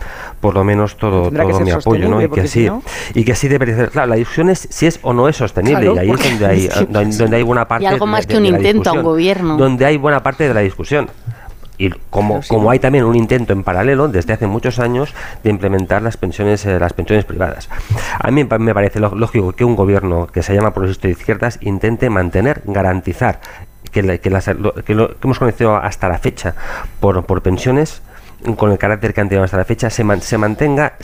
[0.40, 2.18] por lo menos todo, todo mi apoyo, ¿no?
[2.20, 2.82] Y que porque si sí, no-
[3.14, 3.90] y que sí debería ser.
[3.90, 6.46] Claro, la discusión es si es o no es sostenible, Claro, y ahí es donde
[6.46, 7.84] hay, donde, donde hay buena parte.
[7.84, 9.56] Y algo más de- que un de intento a un gobierno.
[9.56, 11.08] Donde hay buena parte de la discusión.
[11.78, 16.02] Y como, como hay también un intento en paralelo desde hace muchos años de implementar
[16.02, 17.68] las pensiones eh, las pensiones privadas.
[18.20, 22.08] A mí me parece lógico que un gobierno que se llama progresista de izquierdas intente
[22.10, 23.40] mantener, garantizar
[23.90, 26.54] que, la- que las- lo, que lo que hemos conocido hasta la fecha
[27.00, 28.02] por, por pensiones
[28.56, 30.94] con el carácter que han tenido hasta la fecha, se, man- se mantenga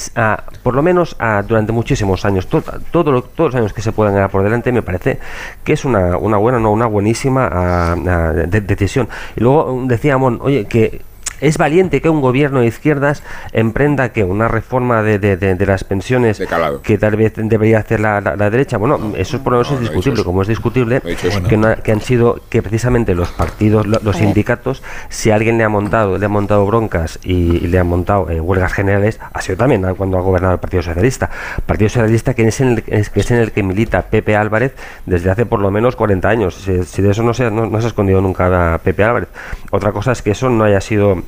[0.62, 1.16] por lo menos
[1.47, 2.47] durante muchísimos años.
[2.49, 5.18] Todos los años que se puedan ganar por delante, me parece
[5.64, 9.09] que es una, una buena, no, una buenísima ah, ah, de- decisión.
[9.36, 11.03] Y luego decía Mon, oye, que
[11.41, 13.22] es valiente que un gobierno de izquierdas
[13.53, 16.39] emprenda que una reforma de, de- de- de las pensiones
[16.82, 18.76] que tal vez debería hacer la, la- la derecha.
[18.78, 21.01] Bueno, eso por lo menos es discutible, como es discutible
[21.49, 25.64] que, no- que han sido que precisamente los partidos, lo- los sindicatos, si alguien le
[25.64, 29.41] ha montado, le ha montado broncas y, y le han montado eh, huelgas generales, ha
[29.41, 31.30] sido también cuando ha gobernado el Partido Socialista.
[31.66, 34.74] Partido Socialista que es en el, que es en el que milita Pepe Álvarez
[35.07, 36.55] desde hace por lo menos 40 años.
[36.55, 39.28] Si, si de eso no se, no, no se ha escondido nunca a Pepe Álvarez.
[39.70, 41.22] Otra cosa es que eso no haya sido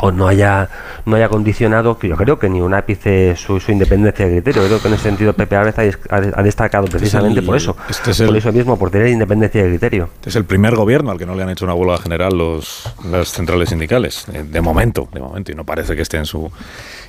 [0.00, 0.68] o no haya
[1.06, 4.64] no haya condicionado que yo creo que ni un ápice su, su independencia de criterio
[4.66, 7.56] creo que en ese sentido Pepe Álvarez ha, des- ha- ha destacado precisamente el- por
[7.56, 10.44] eso este es por el- eso mismo por tener independencia de criterio Este es el
[10.44, 14.26] primer gobierno al que no le han hecho una huelga general los, las centrales sindicales.
[14.32, 16.50] eh, De momento, de momento, y no parece que esté en su,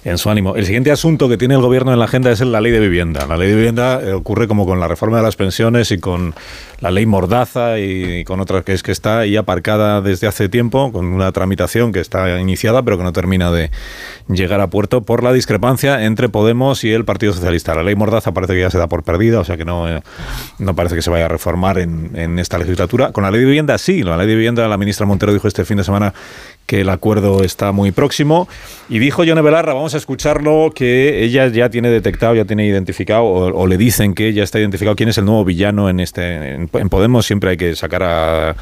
[0.06, 0.56] en su ánimo.
[0.56, 3.26] El siguiente asunto que tiene el gobierno en la agenda es la ley de vivienda.
[3.26, 6.36] La ley de vivienda eh, ocurre como con la reforma de las pensiones y con
[6.80, 10.92] la ley Mordaza y, con otras que es que está ahí aparcada desde hace tiempo,
[10.92, 13.72] con una tramitación que está iniciada pero que no termina de
[14.30, 17.74] llegar a puerto por la discrepancia entre Podemos y el Partido Socialista.
[17.74, 20.04] La ley Mordaza parece que ya se da por perdida, o sea que no, eh,
[20.60, 23.12] no parece que se vaya a reformar en, esta legislatura.
[23.12, 25.66] Con la ley de vivienda sí, la ley de vivienda la ministra Montero dijo este
[25.66, 26.14] fin de semana
[26.66, 28.48] que el acuerdo está muy próximo
[28.90, 33.24] y dijo Yone Belarra, vamos a escucharlo, que ella ya tiene detectado, ya tiene identificado
[33.24, 36.68] o, le dicen que ya está identificado quién es el nuevo villano en este en,
[36.68, 38.56] Podemos siempre hay que sacar a,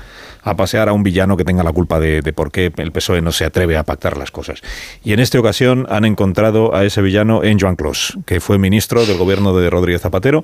[0.56, 3.46] pasear a un villano que tenga la culpa de, por qué el PSOE no se
[3.46, 4.62] atreve a pactar las cosas.
[5.04, 9.06] Y en esta ocasión han encontrado a ese villano en Joan Clos, que fue ministro
[9.06, 10.44] del gobierno de Rodríguez Zapatero,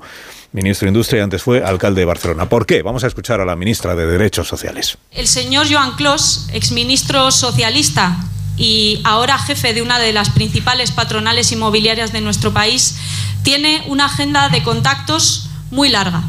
[0.54, 2.48] ministro de Industria y antes fue alcalde de Barcelona.
[2.48, 2.82] ¿Por qué?
[2.82, 4.98] Vamos a escuchar a la ministra de Derechos Sociales.
[5.12, 8.18] El señor Joan Clos, exministro socialista
[8.60, 12.98] y ahora jefe de una de las principales patronales inmobiliarias de nuestro país,
[13.42, 16.22] tiene una agenda de contactos muy larga.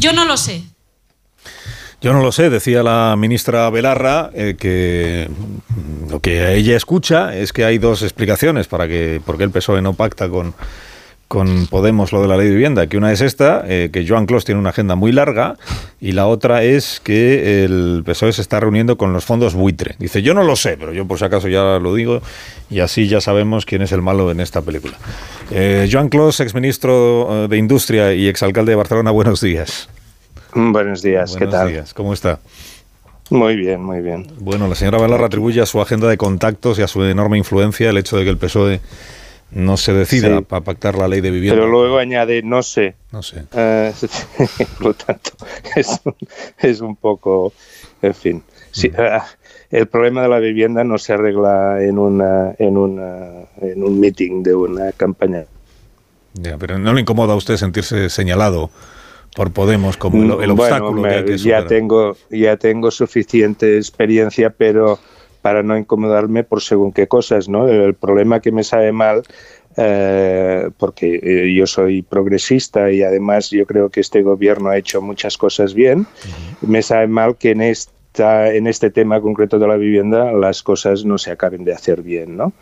[0.00, 0.64] Yo no lo sé.
[2.00, 5.28] Yo no lo sé, decía la ministra Belarra, eh, que
[6.10, 9.80] lo que ella escucha es que hay dos explicaciones para que por qué el PSOE
[9.80, 10.54] no pacta con,
[11.34, 14.24] con Podemos lo de la ley de vivienda, que una es esta, eh, que Joan
[14.24, 15.56] Clos tiene una agenda muy larga,
[16.00, 19.96] y la otra es que el PSOE se está reuniendo con los fondos buitre.
[19.98, 22.22] Dice, yo no lo sé, pero yo por si acaso ya lo digo,
[22.70, 24.96] y así ya sabemos quién es el malo en esta película.
[25.50, 29.88] Eh, Joan Clos, exministro eh, de Industria y exalcalde de Barcelona, buenos días.
[30.54, 31.68] Buenos días, ¿qué Buenos tal?
[31.72, 32.38] días, ¿cómo está?
[33.30, 34.28] Muy bien, muy bien.
[34.38, 37.90] Bueno, la señora Belarra atribuye a su agenda de contactos y a su enorme influencia
[37.90, 38.80] el hecho de que el PSOE
[39.50, 41.60] no se decida para pactar la ley de vivienda.
[41.60, 42.94] Pero luego añade, no sé.
[43.12, 43.44] No sé.
[43.54, 43.92] Eh,
[44.78, 45.30] por lo tanto,
[45.76, 46.14] es un,
[46.58, 47.52] es un poco,
[48.02, 48.42] en fin.
[48.72, 49.18] Sí, eh,
[49.70, 54.42] el problema de la vivienda no se arregla en, una, en, una, en un meeting
[54.42, 55.44] de una campaña.
[56.34, 58.70] Ya, pero ¿no le incomoda a usted sentirse señalado
[59.36, 62.90] por Podemos como el, el Bueno, obstáculo que me- hay que ya tengo ya tengo
[62.90, 64.98] suficiente experiencia, pero
[65.44, 67.68] para no incomodarme por según qué cosas, ¿no?
[67.68, 69.24] El problema que me sabe mal
[69.76, 75.02] eh, porque eh, yo soy progresista y además yo creo que este gobierno ha hecho
[75.02, 76.06] muchas cosas bien.
[76.62, 77.60] Me sabe mal que en
[78.18, 82.36] en este tema concreto de la vivienda las cosas no se acaben de hacer bien,
[82.36, 82.52] ¿no?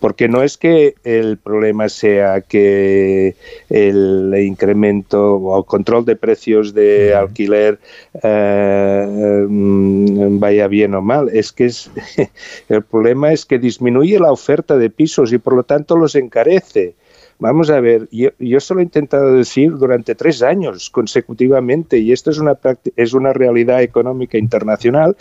[0.00, 3.36] Porque no es que el problema sea que
[3.68, 7.78] el incremento o el control de precios de alquiler
[8.22, 11.90] eh, mm, vaya bien o mal, es que es,
[12.68, 16.94] el problema es que disminuye la oferta de pisos y por lo tanto los encarece.
[17.38, 22.12] Vamos a ver, yo, yo se lo he intentado decir durante tres años consecutivamente y
[22.12, 22.56] esto es una,
[22.96, 25.16] es una realidad económica internacional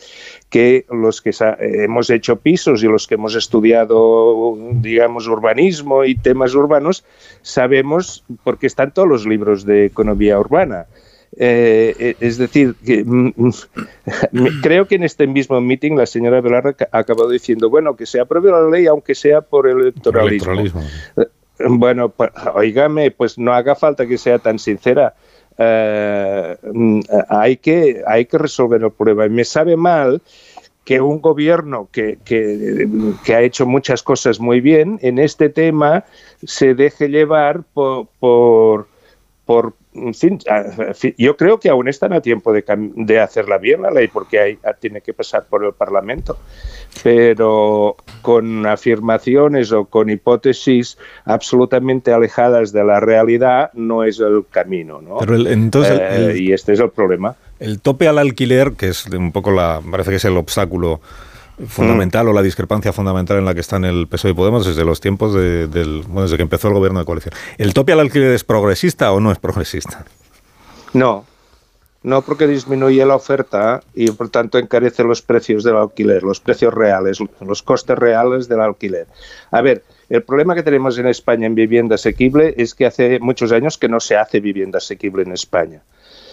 [0.49, 6.53] que los que hemos hecho pisos y los que hemos estudiado, digamos, urbanismo y temas
[6.53, 7.03] urbanos,
[7.41, 10.86] sabemos porque están todos los libros de economía urbana.
[11.38, 16.41] Eh, eh, es decir, que, mm, mm, creo que en este mismo meeting la señora
[16.41, 20.51] Velarra ha acabado diciendo, bueno, que se apruebe la ley aunque sea por electoralismo.
[20.51, 20.82] Electoralismo.
[21.70, 25.14] Bueno, pues, oígame, pues no haga falta que sea tan sincera.
[25.57, 26.99] Eh, mm,
[27.30, 29.26] hay, que, hay que resolver el problema.
[29.26, 30.22] Y me sabe mal
[30.86, 32.88] que un gobierno que, que,
[33.24, 36.05] que ha hecho muchas cosas muy bien en este tema
[36.43, 38.88] se deje llevar por, por,
[39.46, 39.74] por
[41.18, 44.74] yo creo que aún están a tiempo de, hacerla bien la ley porque hay, a-
[44.74, 46.38] tiene que pasar por el Parlamento,
[47.04, 55.02] pero con afirmaciones o con hipótesis absolutamente alejadas de la realidad no es el camino,
[55.02, 55.18] ¿no?
[55.20, 57.36] Pero el- entonces el- Eh, el- y este es el problema.
[57.60, 61.02] El tope al alquiler, que es un poco la, parece que es el obstáculo
[61.68, 64.99] fundamental o la discrepancia fundamental en la que están el PSOE y Podemos desde los
[65.01, 67.34] tiempos de- del, desde que empezó el gobierno de coalición.
[67.57, 70.05] ¿El tope al alquiler es progresista o no es progresista?
[70.93, 71.26] No,
[72.03, 76.74] no porque disminuye la oferta y por tanto encarece los precios del alquiler, los precios
[76.74, 79.07] reales, los costes reales del alquiler.
[79.51, 83.51] A ver, el problema que tenemos en España en vivienda asequible es que hace muchos
[83.51, 85.82] años que no se hace vivienda asequible en España.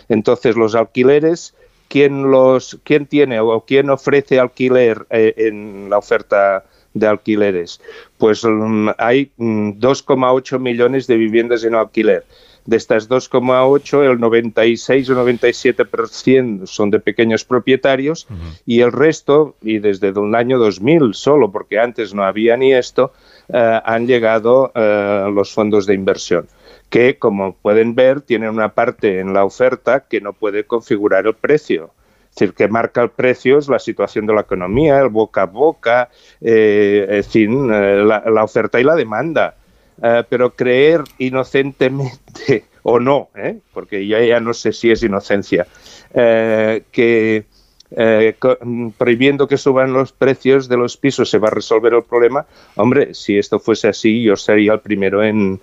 [0.09, 1.55] Entonces los alquileres,
[1.89, 6.65] ¿quién, los, quién tiene o quién ofrece alquiler eh, en la oferta
[6.95, 7.81] de alquileres?
[8.19, 12.25] Pues mm, hay mm, 2,8 millones de viviendas en alquiler.
[12.67, 18.27] De estas 2,8, el 96 o 97% son de pequeños propietarios
[18.67, 23.15] y el resto, y desde el año 2000 solo, porque antes no había ni esto,
[23.49, 26.47] eh, han llegado eh, los fondos de inversión
[26.91, 31.35] que, como pueden ver, tienen una parte en la oferta que no puede configurar el
[31.35, 31.91] precio.
[32.31, 35.47] Es decir, que marca el precio es la situación de la economía, el boca a
[35.47, 36.09] boca,
[36.41, 39.57] eh, eh, la, oferta y la demanda.
[40.03, 43.59] Eh, pero creer inocentemente, o no, ¿eh?
[43.73, 45.67] porque yo ya no sé si es inocencia,
[46.13, 47.45] que
[47.91, 52.47] mm, prohibiendo que suban los precios de los pisos se va a resolver el problema,
[52.77, 55.61] hombre, si esto fuese así, yo sería el primero en,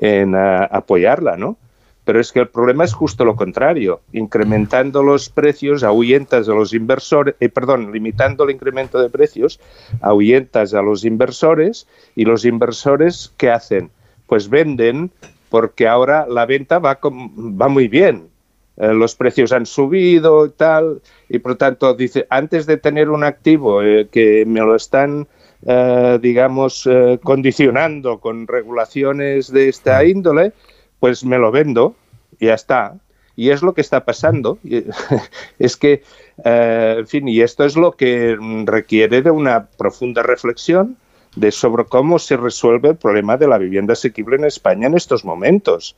[0.00, 1.56] en ah, apoyarla, ¿no?
[2.04, 4.00] Pero es que el problema es justo lo contrario.
[4.12, 9.58] Incrementando los precios, ahuyentas a los inversores, eh, perdón, limitando el incremento de precios,
[10.00, 13.90] ahuyentas a los inversores y los inversores, ¿qué hacen?
[14.28, 15.10] Pues venden
[15.48, 18.28] porque ahora la venta va, va muy bien.
[18.76, 23.24] Eh, los precios han subido y tal, y por tanto dice, antes de tener un
[23.24, 25.26] activo eh, que me lo están,
[25.66, 30.52] eh, digamos, eh, condicionando con regulaciones de esta índole,
[31.00, 31.94] pues me lo vendo,
[32.38, 32.94] y ya está.
[33.34, 34.58] Y es lo que está pasando.
[35.58, 36.02] Es que,
[36.44, 40.96] eh, en fin, y esto es lo que requiere de una profunda reflexión
[41.34, 45.24] de sobre cómo se resuelve el problema de la vivienda asequible en España en estos
[45.24, 45.94] momentos,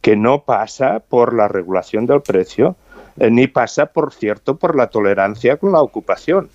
[0.00, 2.76] que no pasa por la regulación del precio,
[3.18, 6.48] eh, ni pasa, por cierto, por la tolerancia con la ocupación.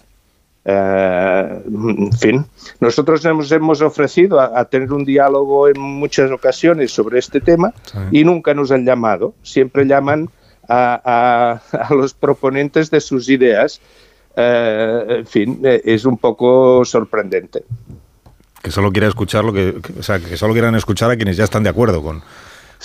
[0.70, 2.45] Eh, en fin,
[2.82, 7.74] nosotros nos hemos ofrecido a, a tener un diálogo en muchas ocasiones sobre este tema
[8.11, 9.34] y nunca nos han llamado.
[9.43, 10.30] Siempre llaman
[10.68, 11.01] a,
[11.72, 13.80] a- a los proponentes de sus ideas.
[14.36, 17.63] Eh, en fin, eh, es un poco sorprendente.
[18.61, 21.45] Que solo quiera escuchar lo que- o sea, que solo quieran escuchar a quienes ya
[21.45, 22.22] están de acuerdo con,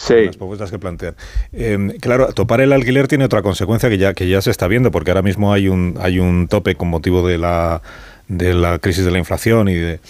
[0.06, 1.14] con las propuestas que plantean.
[1.52, 4.90] Eh, claro, topar el alquiler tiene otra consecuencia que ya que ya se está viendo,
[4.90, 7.82] porque ahora mismo hay un hay un tope con motivo de la
[8.28, 10.00] de la crisis de la inflación y de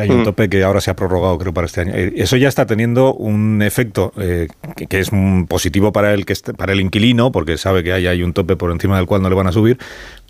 [0.00, 0.24] Hay un Mm.
[0.24, 1.92] tope que ahora se ha prorrogado, creo, para este año.
[1.94, 5.10] Eh, Eso ya está teniendo un efecto eh, que, que es
[5.46, 8.56] positivo para el que est- para el inquilino, porque sabe que hay, hay un tope
[8.56, 9.76] por encima del cual no le van a subir,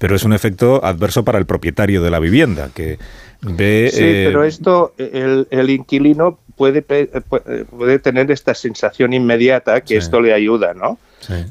[0.00, 2.98] pero es un efecto adverso para el propietario de la vivienda, que
[3.42, 3.90] ve.
[3.92, 9.80] Sí, eh, pero esto, el, el inquilino puede, eh, pu- puede tener esta sensación inmediata
[9.82, 10.98] que esto le ayuda, ¿no?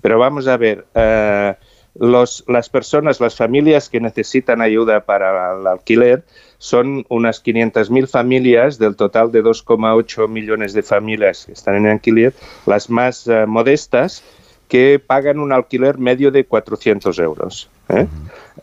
[0.01, 1.53] Pero vamos a ver, eh,
[1.95, 6.23] los, las personas, las familias que necesitan ayuda para el alquiler
[6.57, 12.33] son unas 500.000 familias del total de 2,8 millones de familias que están en alquiler,
[12.65, 14.23] las más eh, modestas,
[14.69, 17.69] que pagan un alquiler medio de 400 euros.
[17.89, 18.07] ¿eh?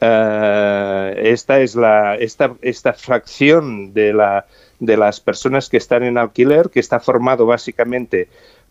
[0.00, 4.46] Eh, esta es la esta, esta fracción de la
[4.80, 8.28] de las personas que están en alquiler que está formado básicamente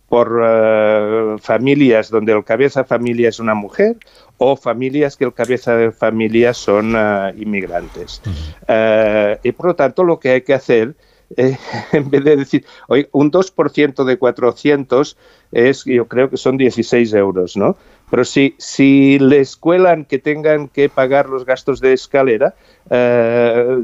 [0.09, 3.95] por eh, familias donde el cabeza de familia es una mujer
[4.39, 8.21] o familias que el cabeza de familia son eh, inmigrantes.
[8.67, 10.95] Eh, y por lo tanto lo que hay que hacer
[11.37, 15.17] en vez de decir, oye, un 2% de 400
[15.51, 17.77] es, yo creo que son 16 euros, ¿no?
[18.09, 22.55] Pero si, si les cuelan que tengan que pagar los gastos de escalera,
[22.89, 23.77] eh,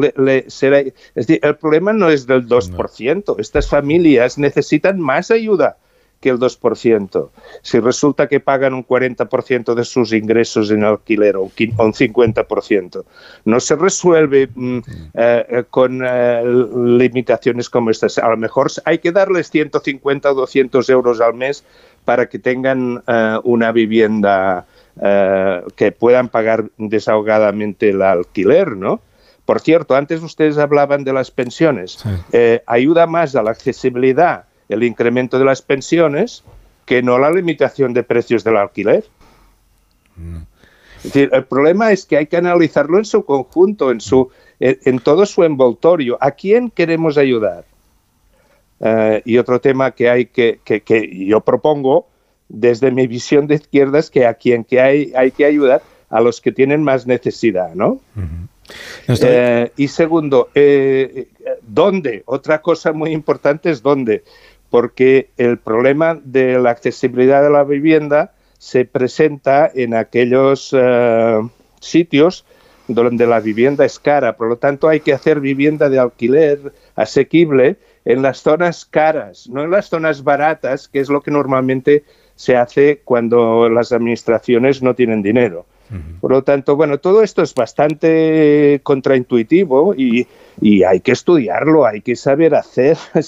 [0.00, 3.36] le- le será, es decir, el problema no es del 2%.
[3.38, 5.76] Estas familias necesitan más ayuda
[6.20, 7.30] que el 2%.
[7.60, 11.84] Si resulta que pagan un 40% de sus ingresos en alquiler o un quin- o
[11.84, 13.04] un 50%,
[13.44, 14.78] no se resuelve mm,
[15.12, 16.42] eh, con eh,
[16.98, 18.16] limitaciones como estas.
[18.18, 21.62] A lo mejor hay que darles 150 o 200 euros al mes
[22.04, 24.66] para que tengan eh, una vivienda
[25.00, 29.00] eh, que puedan pagar desahogadamente el alquiler, ¿no?
[29.44, 32.02] Por cierto, antes ustedes hablaban de las pensiones.
[32.32, 36.42] Eh, ayuda más a la accesibilidad el incremento de las pensiones
[36.86, 39.04] que no la limitación de precios del alquiler.
[40.96, 44.30] Es decir, el problema es que hay que analizarlo en su conjunto, en, su,
[44.60, 46.16] en, en todo su envoltorio.
[46.20, 47.64] ¿A quién queremos ayudar?
[48.80, 52.06] Eh, y otro tema que hay que, que, que yo propongo
[52.48, 56.40] desde mi visión de izquierdas que a quien que hay, hay que ayudar a los
[56.40, 58.00] que tienen más necesidad, ¿no?
[59.08, 61.28] Eh, y segundo, eh,
[61.62, 62.22] ¿dónde?
[62.26, 64.22] Otra cosa muy importante es dónde,
[64.70, 70.74] porque el problema de la accesibilidad de la vivienda se presenta en aquellos
[71.80, 72.44] sitios
[72.88, 77.76] donde la vivienda es cara, por lo tanto hay que hacer vivienda de alquiler asequible
[78.04, 82.04] en las zonas caras, no en las zonas baratas, que es lo que normalmente
[82.36, 85.66] se hace cuando las administraciones no tienen dinero.
[86.20, 90.26] Por lo tanto, bueno, todo esto es bastante contraintuitivo y,
[90.60, 92.96] y hay que estudiarlo, hay que saber hacer.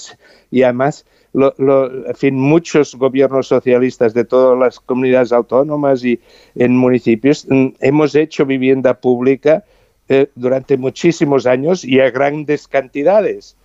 [0.49, 6.19] Y además, lo- lo- en fin, muchos gobiernos socialistas de todas las comunidades autónomas y
[6.55, 9.63] en municipios mm, hemos hecho vivienda pública
[10.07, 13.57] eh, durante muchísimos años y a grandes cantidades.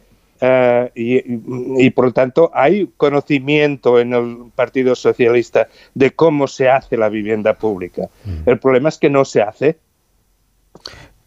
[0.45, 6.97] Eh, y, por lo tanto hay conocimiento en el Partido Socialista de cómo se hace
[6.97, 8.09] la vivienda pública.
[8.45, 9.79] El problema es que no se hace.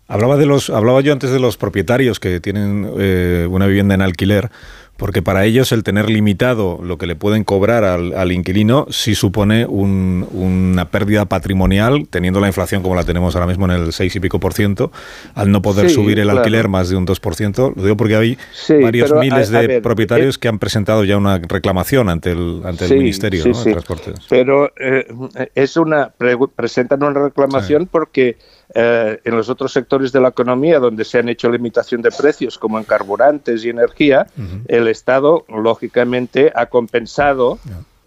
[0.10, 4.02] Hablaba, de los, hablaba yo antes de los propietarios que tienen eh, una vivienda en
[4.02, 4.52] alquiler,
[4.98, 9.14] porque para ellos el tener limitado lo que le pueden cobrar al, al inquilino sí
[9.16, 13.92] supone un- una pérdida patrimonial, teniendo la inflación como la tenemos ahora mismo en el
[13.94, 14.92] 6 y pico por ciento,
[15.34, 16.40] al no poder Sí, subir el claro.
[16.40, 17.74] alquiler más de un 2%.
[17.76, 21.04] Lo digo porque hay Sí, varios miles a- a de ver, propietarios que han presentado
[21.04, 23.56] ya una reclamación ante el, ante Sí, el Ministerio sí, ¿no?
[23.56, 23.66] sí.
[23.66, 24.16] de Transportes.
[24.30, 25.06] Pero eh,
[25.56, 26.14] es una
[26.56, 28.38] presentan una reclamación porque
[28.74, 32.58] eh, en los otros sectores de la economía donde se han hecho limitación de precios,
[32.58, 34.28] como en carburantes y energía,
[34.68, 37.60] el Estado lógicamente ha compensado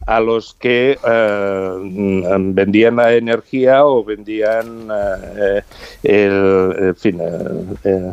[0.07, 4.89] a los que eh, vendían la energía o vendían
[5.37, 5.63] eh,
[6.03, 7.21] el, en fin,
[7.85, 8.13] eh,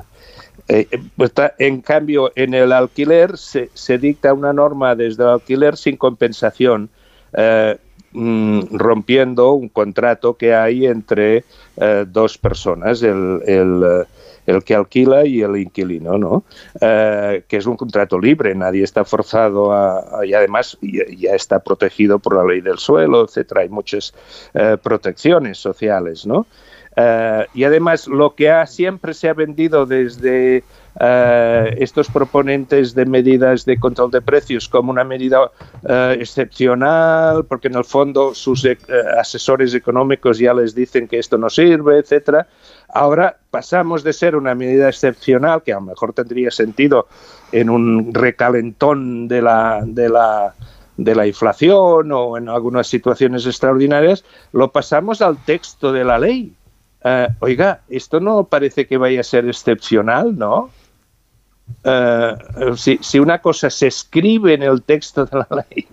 [0.67, 5.29] eh, pues está- en cambio, en el alquiler se, se dicta una norma desde el
[5.29, 6.89] alquiler sin compensación,
[7.33, 7.77] eh,
[8.15, 11.43] mm, rompiendo un contrato que hay entre
[11.77, 14.03] eh, dos personas, el, eh,
[14.45, 16.43] el que alquila y el inquilino, ¿no?
[16.79, 22.19] Eh, que es un contrato libre, nadie está forzado a, y además ya, está protegido
[22.19, 23.61] por la ley del suelo, etcétera.
[23.61, 24.13] Hay muchas
[24.81, 26.47] protecciones sociales, ¿no?
[26.95, 30.63] Eh, y además lo que ha, siempre se ha vendido desde
[30.97, 35.51] eh, estos proponentes de medidas de control de precios como una medida
[35.87, 38.77] eh, excepcional, porque en el fondo sus eh,
[39.17, 42.47] asesores económicos ya les dicen que esto no sirve, etcétera.
[42.87, 47.07] Ahora pasamos de ser una medida excepcional, que a lo mejor tendría sentido
[47.51, 50.53] en un recalentón de la, de la,
[50.95, 54.23] de la inflación o en algunas situaciones extraordinarias,
[54.53, 56.53] lo pasamos al texto de la ley.
[57.07, 60.71] Eh, oiga, esto no parece que vaya a ser excepcional, ¿no?
[61.83, 62.35] eh,
[62.75, 65.87] si, si, una cosa se escribe en el texto de la ley,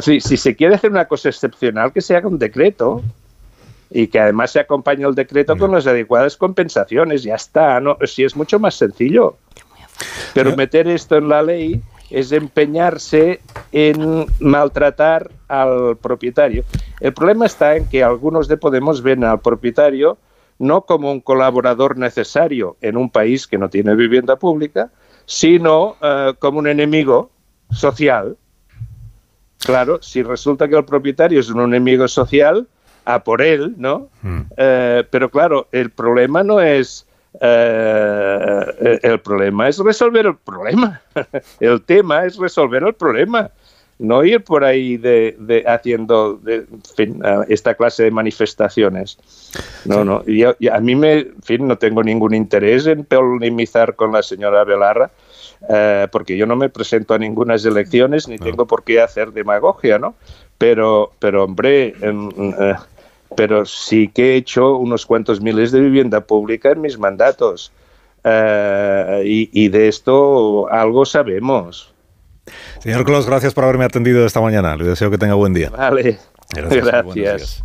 [0.00, 3.02] si, si se quiere hacer una cosa excepcional, que se haga un decreto
[3.90, 7.22] y que además se acompañe el decreto con las adecuadas compensaciones.
[7.22, 7.96] Ya está, ¿no?
[8.04, 9.36] Si es mucho más sencillo.
[10.34, 11.80] Pero meter esto en la ley
[12.10, 13.40] es empeñarse
[13.72, 16.64] en maltratar al propietario.
[17.00, 20.18] El problema está en que algunos de Podemos ven al propietario
[20.58, 24.90] no como un colaborador necesario en un país que no tiene vivienda pública,
[25.26, 27.30] sino eh, como un enemigo
[27.70, 28.36] social.
[29.58, 32.68] Claro, si resulta que el propietario es un enemigo social,
[33.06, 34.08] a por él, ¿no?
[34.22, 34.42] Hmm.
[34.56, 37.06] Eh, pero claro, el problema no es
[37.40, 41.00] eh, el problema es resolver el problema.
[41.60, 43.50] el tema es resolver el problema.
[43.98, 46.40] No ir por ahí de, haciendo
[47.48, 49.18] esta clase de manifestaciones.
[49.86, 50.22] No, no.
[50.26, 54.64] Y, a mí me, en fin, no tengo ningún interés en polemizar con la señora
[54.64, 55.10] Belarra,
[55.70, 59.98] eh, porque yo no me presento a ninguna elecciones ni tengo por qué hacer demagogia,
[59.98, 60.14] ¿no?
[60.58, 61.94] Pero, pero hombre,
[63.34, 67.72] pero sí que he hecho unos cuantos miles de vivienda pública en mis mandatos.
[68.24, 71.92] Eh, y, de esto algo sabemos.
[72.86, 74.76] Señor Clos, gracias por haberme atendido esta mañana.
[74.76, 75.70] Le deseo que tenga buen día.
[75.70, 76.20] Vale.
[76.54, 77.60] Gracias.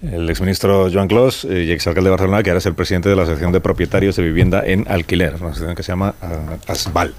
[0.00, 3.16] El exministro Joan Clos eh, y exalcalde de Barcelona, que ahora es el presidente de
[3.16, 7.12] la sección de propietarios de vivienda en alquiler, una sección que se llama uh, ASBAL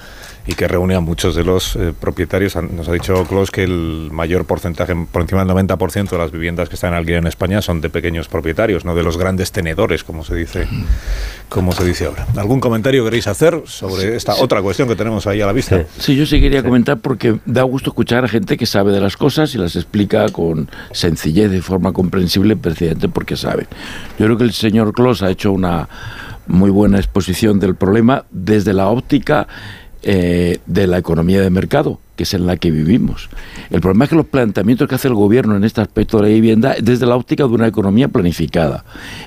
[0.47, 2.55] y que reúne a muchos de los eh, propietarios.
[2.55, 6.69] Nos ha dicho Klaus que el mayor porcentaje, por encima del 90% de las viviendas
[6.69, 10.03] que están en alquiler en España son de pequeños propietarios, no de los grandes tenedores,
[10.03, 10.67] como se dice,
[11.49, 12.27] como se dice ahora.
[12.35, 15.85] ¿Algún comentario queréis hacer sobre esta otra cuestión que tenemos ahí a la vista?
[15.99, 19.17] Sí, yo sí quería comentar porque da gusto escuchar a gente que sabe de las
[19.17, 23.67] cosas y las explica con sencillez, de forma comprensible, precisamente porque sabe.
[24.17, 25.87] Yo creo que el señor Klaus ha hecho una
[26.47, 29.47] muy buena exposición del problema desde la óptica
[30.03, 33.29] eh, de la economía de mercado, que es en la que vivimos.
[33.69, 36.29] El problema es que los planteamientos que hace el gobierno en este aspecto de la
[36.29, 38.83] vivienda desde la óptica de una economía planificada.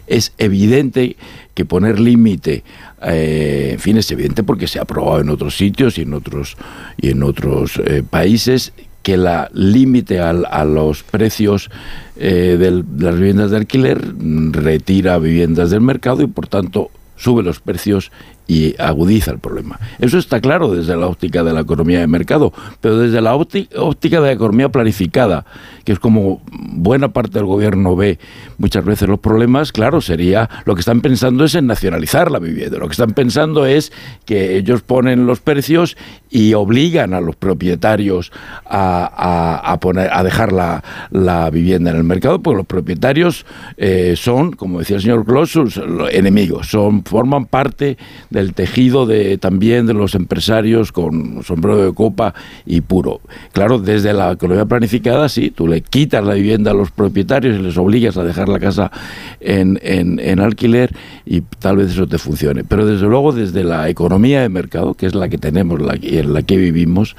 [0.09, 1.16] Es evidente
[1.55, 2.64] que poner límite,
[3.03, 6.57] eh, en fin, es evidente porque se ha aprobado en otros sitios y en otros,
[6.97, 8.72] y en otros eh, países
[9.05, 11.70] que la límite a, los precios
[12.16, 14.01] de las viviendas de alquiler
[14.51, 18.11] retira viviendas del mercado y por tanto sube los precios
[18.47, 19.80] y agudiza el problema.
[19.99, 24.20] Eso está claro desde la óptica de la economía de mercado, pero desde la óptica
[24.20, 25.47] de la economía planificada,
[25.84, 28.18] que es como buena parte del gobierno ve
[28.59, 32.78] muchas veces los problemas, claro, sería lo que están pensando es en nacionalizar la vivienda.
[32.78, 33.92] Lo que están pensando es
[34.24, 35.97] que ellos ponen los precios
[36.30, 38.32] y obligan a los propietarios
[38.66, 44.80] a, poner, a dejar la, vivienda en el mercado, porque los propietarios eh, son, como
[44.80, 45.80] decía el señor Closus,
[46.11, 47.97] enemigos, son, forman parte
[48.35, 52.35] del tejido de, también de los empresarios con sombrero de copa
[52.66, 53.20] y puro.
[53.53, 57.62] Claro, desde la economía planificada, sí, tú le quitas la vivienda a los propietarios y
[57.62, 58.91] les obligas a dejar la casa
[59.41, 62.64] en, en, alquiler y tal vez eso te funcione.
[62.64, 66.18] Pero desde luego, desde la economía de mercado, que es la que tenemos la, y
[66.18, 67.14] en la que vivimos,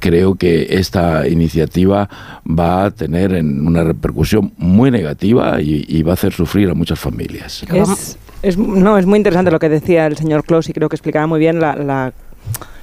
[0.00, 2.10] creo que esta iniciativa
[2.46, 7.64] va a tener una repercusión muy negativa y, va a hacer sufrir a muchas familias.
[7.72, 8.18] Es,
[8.56, 11.40] no, es muy interesante lo que decía el señor Klaus y creo que explicaba muy
[11.40, 12.12] bien la,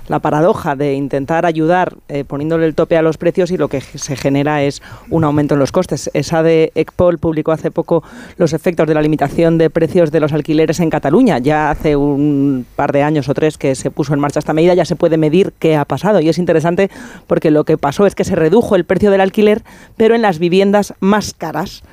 [0.07, 3.81] la, paradoja de intentar ayudar eh, poniéndole el tope a los precios y lo que
[3.81, 6.11] se genera es un aumento en los costes.
[6.13, 8.03] Esa de ECPOL publicó hace poco
[8.37, 11.39] los efectos de la limitación de precios de los alquileres en Cataluña.
[11.39, 14.73] Ya hace un par de años o tres que se puso en marcha esta medida,
[14.73, 16.91] ya se puede medir qué ha pasado y es interesante
[17.27, 19.63] porque lo que pasó es que se redujo el precio del alquiler,
[19.97, 21.83] pero en las viviendas más caras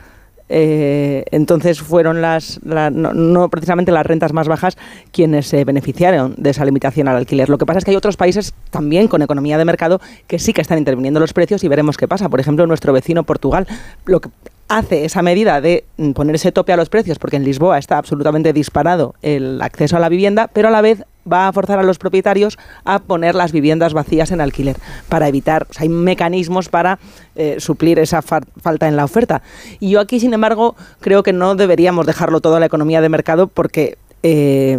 [0.55, 4.77] eh, entonces fueron las, no, precisamente las rentas más bajas
[5.11, 7.49] quienes se beneficiaron de esa limitación al alquiler.
[7.49, 10.53] Lo que pasa es que hay otros países también con economía de mercado que sí
[10.53, 12.29] que están interviniendo los precios y veremos qué pasa.
[12.29, 13.67] Por ejemplo, nuestro vecino Portugal.
[14.05, 14.29] Lo que
[14.69, 15.85] hace esa medida de
[16.15, 20.01] poner ese tope a los precios, porque en Lisboa está absolutamente disparado el acceso a
[20.01, 23.53] la vivienda, pero a la vez va a forzar a los propietarios a poner las
[23.53, 24.77] viviendas vacías en alquiler
[25.09, 26.99] para evitar, hay mecanismos para
[27.37, 29.43] eh, suplir esa falta en la oferta.
[29.79, 33.09] Y yo aquí, sin embargo, creo que no deberíamos dejarlo todo a la economía de
[33.09, 34.79] mercado porque eh,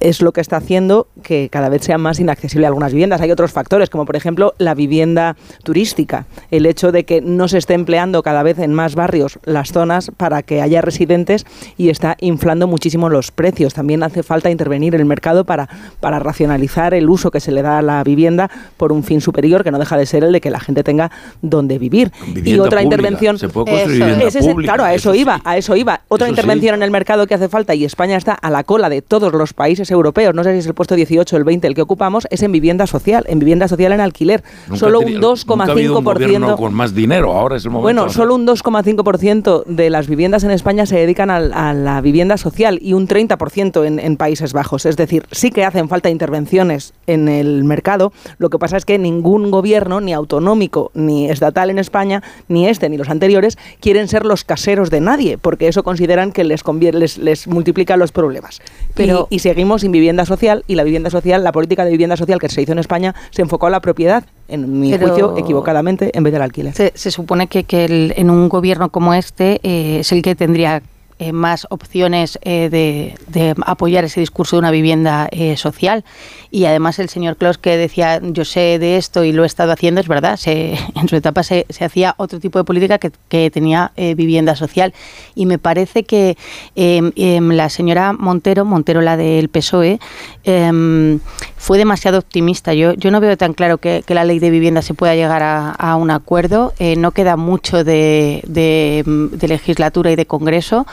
[0.00, 3.20] es lo que está haciendo que cada vez sea más inaccesible algunas viviendas.
[3.20, 7.58] Hay otros factores, como por ejemplo la vivienda turística, el hecho de que no se
[7.58, 11.46] esté empleando cada vez en más barrios las zonas para que haya residentes
[11.76, 13.74] y está inflando muchísimo los precios.
[13.74, 15.68] También hace falta intervenir en el mercado para,
[16.00, 19.64] para racionalizar el uso que se le da a la vivienda por un fin superior,
[19.64, 21.10] que no deja de ser el de que la gente tenga
[21.42, 22.12] donde vivir.
[22.34, 23.38] y otra intervención...
[23.38, 24.18] Se puede construir
[24.58, 26.00] Claro, a eso, iba, a eso iba.
[26.08, 29.02] Otra intervención en el mercado que hace falta y España está a la cola de
[29.02, 31.66] todos los países países europeos, no sé si es el puesto 18 o el 20
[31.66, 34.42] el que ocupamos, es en vivienda social, en vivienda social en alquiler.
[34.66, 36.56] Nunca solo un tenido- nunca ha habido un gobierno 2,5%.
[36.56, 37.82] con más dinero, ahora es el momento.
[37.84, 42.78] Bueno, solo un 2,5% de las viviendas en España se dedican a, la vivienda social
[42.82, 44.86] y un 30% en, en Países Bajos.
[44.86, 48.12] Es decir, sí que hacen falta intervenciones en el mercado.
[48.38, 52.88] Lo que pasa es que ningún gobierno, ni autonómico ni estatal en España, ni este
[52.88, 56.62] ni los anteriores, quieren ser los caseros de nadie, porque eso consideran que les,
[56.92, 58.60] les, les multiplica los problemas.
[58.94, 62.16] Pero- y, y seguimos sin vivienda social y la vivienda social, la política de vivienda
[62.16, 65.34] social que se hizo en España se enfocó a la propiedad, en mi Pero- juicio,
[65.36, 66.74] equivocadamente, en vez del alquiler.
[66.74, 70.34] Se, se supone que, que el- en un gobierno como este eh, es el que
[70.34, 70.82] tendría
[71.18, 76.04] eh, más opciones eh, de, apoyar ese discurso de una vivienda eh, social.
[76.50, 79.72] Y además el señor Klaus que decía, yo sé de esto y lo he estado
[79.72, 84.56] haciendo, es verdad, en su etapa se, hacía otro tipo de política que, tenía vivienda
[84.56, 84.94] social.
[85.34, 86.36] Y me parece que
[86.76, 89.98] eh, em, la señora Montero, Montero la del PSOE,
[90.44, 91.20] em,
[91.58, 92.72] fue demasiado optimista.
[92.72, 95.96] Yo, yo no veo tan claro que, la ley de vivienda se pueda llegar a,
[95.96, 96.72] un acuerdo.
[96.78, 99.04] Eh, no queda mucho de, de,
[99.46, 100.86] legislatura y de Congreso.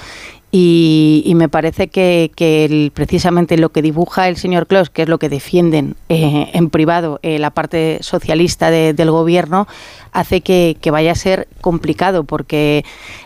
[0.52, 5.18] Y, me parece que, que precisamente lo que dibuja el señor Klaus, que es lo
[5.20, 9.68] que defienden eh, en privado eh, la parte socialista de- del gobierno,
[10.14, 12.86] hace que, que vaya a ser complicado, porque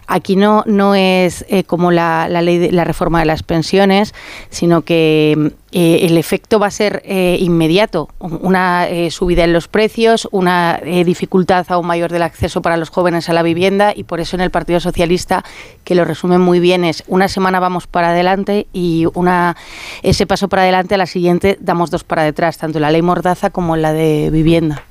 [0.10, 4.14] aquí no, no es eh, como la, la ley de la reforma de las pensiones,
[4.50, 8.10] sino que eh, el efecto va a ser eh, inmediato.
[8.20, 13.30] Una eh, subida en los precios, una dificultad aún mayor del acceso para los jóvenes
[13.30, 15.44] a la vivienda y por eso en el Partido Socialista,
[15.84, 19.56] que lo resumen muy bien, es una semana vamos para adelante y una
[20.02, 23.52] ese paso para adelante a la siguiente damos dos para detrás, tanto la ley Mordaza
[23.52, 24.89] como la de vivienda.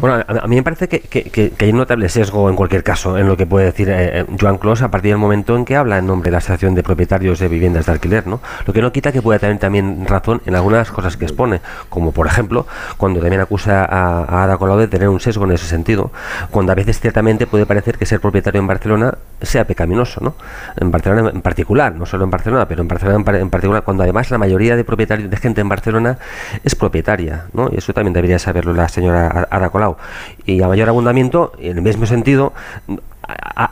[0.00, 2.56] Bueno, a, a mí me parece que, que- que- que hay un notable sesgo en
[2.56, 5.56] cualquier caso en lo que puede decir eh, eh, Joan Clos a partir del momento
[5.56, 8.40] en que habla en nombre de la Asociación de Propietarios de Viviendas de Alquiler, ¿no?
[8.66, 12.12] Lo que no quita que pueda tener también razón en algunas cosas que expone, como
[12.12, 15.66] por ejemplo cuando también acusa a, a Ada Colau de tener un sesgo en ese
[15.66, 16.10] sentido,
[16.50, 20.34] cuando a veces ciertamente puede parecer que ser propietario en Barcelona sea pecaminoso, ¿no?
[20.76, 23.82] En Barcelona en particular, no solo en Barcelona, pero en Barcelona en, par- en particular,
[23.82, 26.18] cuando además la mayoría de propietarios de gente en Barcelona
[26.64, 27.68] es propietaria, ¿no?
[27.72, 29.46] Y eso también debería saberlo la señora
[30.44, 32.52] Y a mayor abundamiento, en el mismo sentido,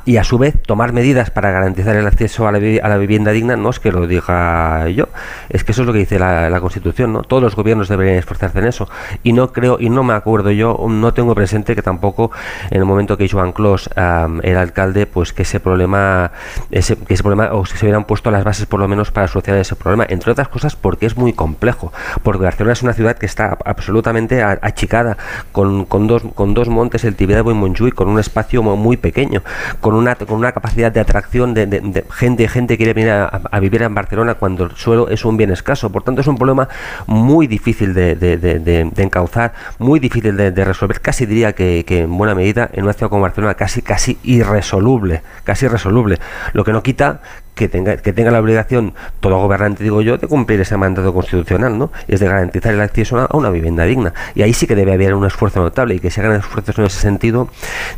[0.04, 3.70] y a su vez tomar medidas para garantizar el acceso a la, vivienda digna no
[3.70, 5.08] es que lo diga yo,
[5.48, 7.22] es que eso es lo que dice la, la Constitución, ¿no?
[7.22, 8.88] Todos los gobiernos deberían esforzarse en eso.
[9.22, 12.30] Y no creo, y no me acuerdo yo, no tengo presente que tampoco
[12.70, 16.32] en el momento que Joan Clos am, era alcalde, pues que ese problema,
[16.70, 19.28] ese, que ese problema, o que se hubieran puesto las bases por lo menos para
[19.28, 21.92] solucionar ese problema, entre otras cosas porque es muy complejo,
[22.22, 25.16] porque Barcelona es una ciudad que está absolutamente achicada,
[25.52, 29.42] con, con dos, con dos montes, el Tibidabo y Montjuic, con un espacio muy pequeño,
[29.80, 33.58] con una, con una capacidad de atracción de, de- gente, gente que quiere venir a,
[33.60, 35.90] vivir en Barcelona cuando el suelo es un bien escaso.
[35.90, 36.68] Por tanto, es un problema
[37.06, 42.16] muy difícil de, de- encauzar, muy difícil de, de resolver, casi diría que, que en
[42.16, 46.18] buena medida en una ciudad como Barcelona casi, casi irresoluble, casi irresoluble.
[46.52, 47.20] Lo que no quita
[47.54, 51.78] que tenga, que tenga la obligación, todo gobernante, digo yo, de cumplir ese mandato constitucional,
[51.78, 51.90] ¿no?
[52.08, 54.12] Es de garantizar el acceso a a una vivienda digna.
[54.34, 56.84] Y ahí sí que debe haber un esfuerzo notable y que se hagan esfuerzos en
[56.84, 57.48] ese sentido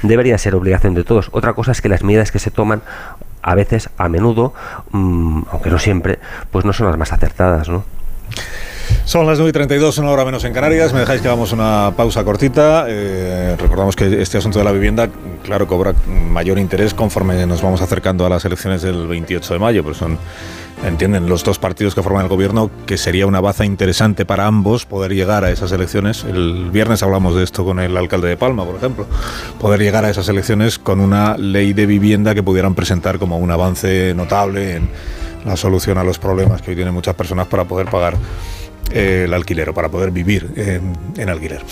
[0.02, 1.28] debería ser obligación de todos.
[1.32, 2.82] Otra cosa es que las medidas que se toman
[3.42, 4.54] a veces, a menudo,
[4.90, 6.18] mm, aunque no siempre,
[6.50, 7.84] pues no son las más acertadas, ¿no?
[9.04, 10.92] Son las 9 y 32, una hora menos en Canarias.
[10.92, 12.86] Me dejáis que hagamos una pausa cortita.
[12.88, 15.08] Eh, recordamos que este asunto de la vivienda,
[15.44, 19.82] claro, cobra mayor interés conforme nos vamos acercando a las elecciones del 28 de mayo,
[19.82, 20.18] pero son,
[20.84, 24.86] entienden los dos partidos que forman el gobierno que sería una baza interesante para ambos
[24.86, 26.24] poder llegar a esas elecciones.
[26.24, 29.06] El viernes hablamos de esto con el alcalde de Palma, por ejemplo.
[29.60, 33.50] Poder llegar a esas elecciones con una ley de vivienda que pudieran presentar como un
[33.50, 34.88] avance notable en
[35.44, 38.16] la solución a los problemas que hoy tienen muchas personas para poder pagar
[38.92, 41.62] el alquiler o para poder vivir en, alquiler.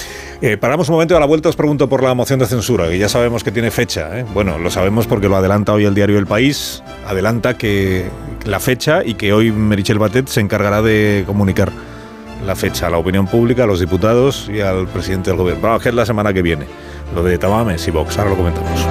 [0.41, 2.99] Eh, paramos un momento a la vuelta os pregunto por la moción de censura, que
[2.99, 4.19] ya sabemos que tiene fecha.
[4.19, 4.25] ¿eh?
[4.35, 8.05] Bueno, lo sabemos porque lo adelanta hoy el diario El País, adelanta que
[8.45, 11.73] la fecha y que hoy Merichel Batet se encargará de comunicar
[12.45, 15.63] la fecha a la opinión pública, a los diputados y al presidente del gobierno.
[15.63, 16.67] Vamos, que es la semana que viene.
[17.15, 18.87] Lo de Tamames y Vox, ahora lo comentamos.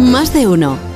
[0.00, 0.95] Más de uno.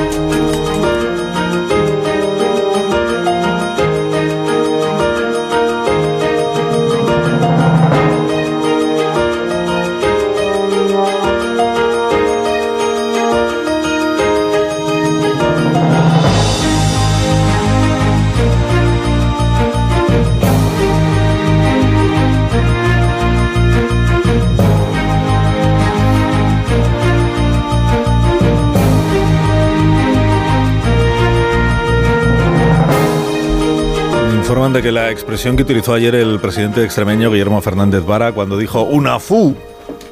[34.51, 38.57] Informan de que la expresión que utilizó ayer el presidente extremeño Guillermo Fernández Vara cuando
[38.57, 39.55] dijo una fu,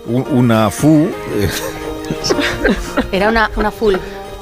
[0.06, 1.50] un- una fu, eh,
[3.12, 3.96] Era una, una full.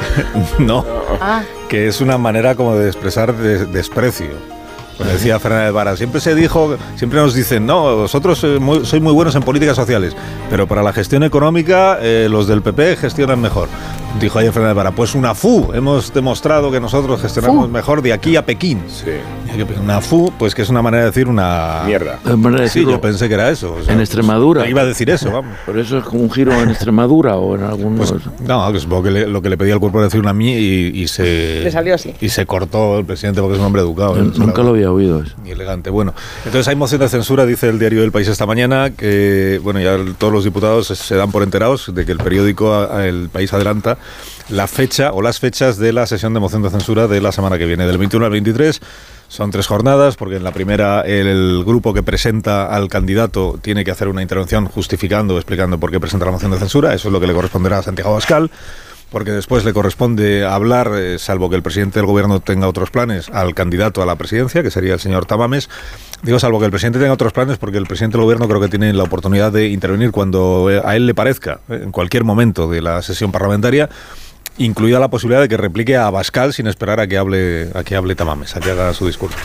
[0.59, 0.85] no,
[1.19, 4.27] Ah, que es una manera como de expresar de- desprecio.
[4.97, 9.01] Pues decía Fernández Vara, siempre se dijo, siempre nos dicen, no, vosotros eh, muy- sois
[9.01, 10.15] muy buenos en políticas sociales,
[10.51, 13.67] pero para la gestión económica eh, los del PP gestionan mejor.
[14.19, 17.71] Dijo ayer Fernández Vara, pues una FU, hemos demostrado que nosotros gestionamos Fu.
[17.71, 18.81] mejor de aquí a Pekín.
[19.83, 21.83] Una FU, pues que es una manera de decir una...
[21.85, 22.17] Mierda.
[22.25, 23.75] Es manera de Sí, decirlo yo pensé que era eso.
[23.79, 24.67] o sea, en Extremadura.
[24.67, 25.55] Iba a decir eso, vamos.
[25.67, 27.95] Pero eso es como un giro en Extremadura o en algún...
[27.95, 28.11] Pues,
[28.41, 30.51] no, que supongo que le- lo que le pedía al cuerpo era decir una mí
[30.55, 31.61] y, y se...
[31.63, 32.15] Le salió así.
[32.19, 34.15] Y se cortó el presidente porque es un hombre educado.
[34.17, 34.31] Yo ¿eh?
[34.37, 35.21] nunca lo había oído.
[35.21, 35.35] eso.
[35.45, 35.91] Y elegante.
[35.91, 39.79] Bueno, entonces hay moción de censura, dice el diario El País esta mañana, que bueno,
[39.79, 43.97] ya todos los diputados se- dan por enterados de que el periódico El País adelanta
[44.49, 47.57] la fecha o las fechas de la sesión de moción de censura de la semana
[47.57, 48.81] que viene, del 21 al 23.
[49.27, 53.91] Son tres jornadas, porque en la primera el, grupo que presenta al candidato tiene que
[53.91, 56.93] hacer una intervención justificando o explicando por qué presenta la moción de censura.
[56.93, 58.49] Eso es lo que le corresponderá a Santiago Abascal
[59.11, 63.29] porque después le corresponde hablar, eh, salvo que el presidente del gobierno tenga otros planes,
[63.29, 65.69] al candidato a la presidencia, que sería el señor Tamames.
[66.23, 68.67] Digo, salvo que el presidente tenga otros planes, porque el presidente del gobierno creo que
[68.67, 72.69] tiene la oportunidad de intervenir cuando eh, a él le parezca, eh, en cualquier momento
[72.69, 73.89] de la sesión parlamentaria
[74.57, 77.95] incluida la posibilidad de que replique a Abascal sin esperar a que hable a que
[77.95, 79.37] hable Tamames, a que haga su discurso.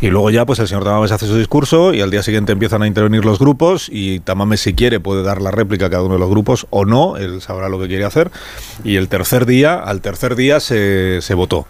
[0.00, 2.82] Y luego ya pues el señor Tamames hace su discurso y al día siguiente empiezan
[2.82, 6.14] a intervenir los grupos y Tamames si quiere puede dar la réplica a cada uno
[6.14, 8.30] de los grupos o no, él sabrá lo que quiere hacer.
[8.84, 11.66] Y el tercer día, al tercer día se, se votó.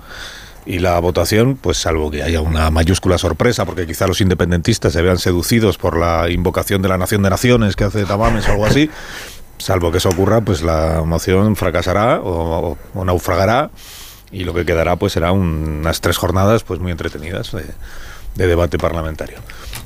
[0.67, 5.01] Y la votación, pues salvo que haya una mayúscula sorpresa, porque quizá los independentistas se
[5.01, 8.67] vean seducidos por la invocación de la nación de naciones que hace Tamames o algo
[8.67, 8.91] así,
[9.59, 13.71] salvo que eso ocurra, pues la moción fracasará o, naufragará
[14.31, 17.65] y lo que quedará pues será un- unas tres jornadas pues muy entretenidas de,
[18.35, 19.39] de debate parlamentario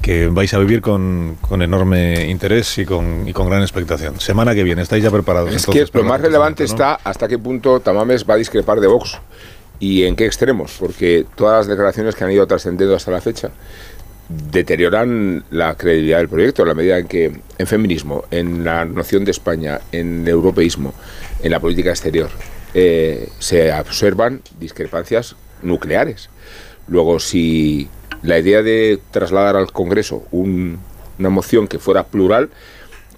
[0.03, 4.19] que vais a vivir con, con enorme interés y con, y con gran expectación.
[4.19, 5.55] Semana que viene, ¿estáis ya preparados?
[5.55, 9.19] Es que lo más relevante está hasta qué punto Tamames va a discrepar de Vox
[9.79, 13.51] y en qué extremos, porque todas las declaraciones que han ido trascendiendo hasta la fecha
[14.51, 19.25] deterioran la credibilidad del proyecto en la medida en que en feminismo, en la noción
[19.25, 20.95] de España, en europeísmo,
[21.43, 22.31] en la política exterior,
[22.75, 26.31] eh, se observan discrepancias nucleares.
[26.87, 27.89] Luego, si
[28.23, 30.79] la idea de trasladar al Congreso un-
[31.19, 32.51] una moción que fuera plural,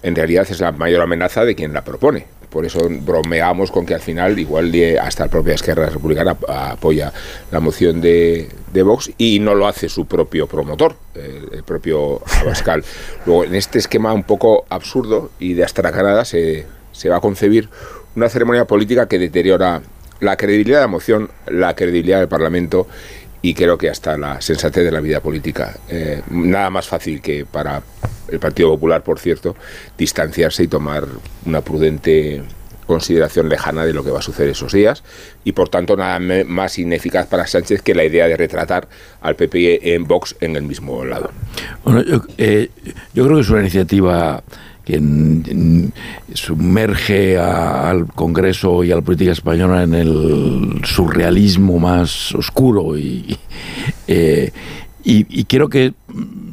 [0.01, 2.25] en realidad es la mayor amenaza de quien la propone.
[2.53, 6.49] Por eso bromeamos con que al final, igual de- hasta la propia Esquerra Republicana ap-
[6.49, 7.11] apoya
[7.51, 12.21] la moción de, de Vox y no lo hace su propio promotor, el, el propio
[12.41, 12.83] Abascal.
[13.25, 17.69] Luego, en este esquema un poco absurdo y de astracanada se, se va a concebir
[18.15, 19.81] una ceremonia política que deteriora
[20.19, 22.87] la credibilidad de la moción, la credibilidad del Parlamento
[23.43, 25.75] y creo que hasta la sensatez de la vida política.
[25.89, 27.83] Eh, nada más fácil que para
[28.29, 29.55] el Partido Popular, por cierto,
[29.97, 31.05] distanciarse y tomar
[31.45, 32.41] una prudente
[32.87, 35.03] consideración lejana de lo que va a suceder esos días
[35.43, 38.87] y por tanto nada más ineficaz para Sánchez que la idea de retratar
[39.21, 41.31] al PP en Vox en el mismo lado.
[41.83, 42.69] Bueno, yo, eh,
[43.13, 44.43] yo creo que es una iniciativa
[44.85, 45.91] que mm,
[46.33, 53.37] sumerge a- al Congreso y a la política española en el surrealismo más oscuro y,
[54.07, 54.51] eh,
[55.03, 55.93] y, y creo que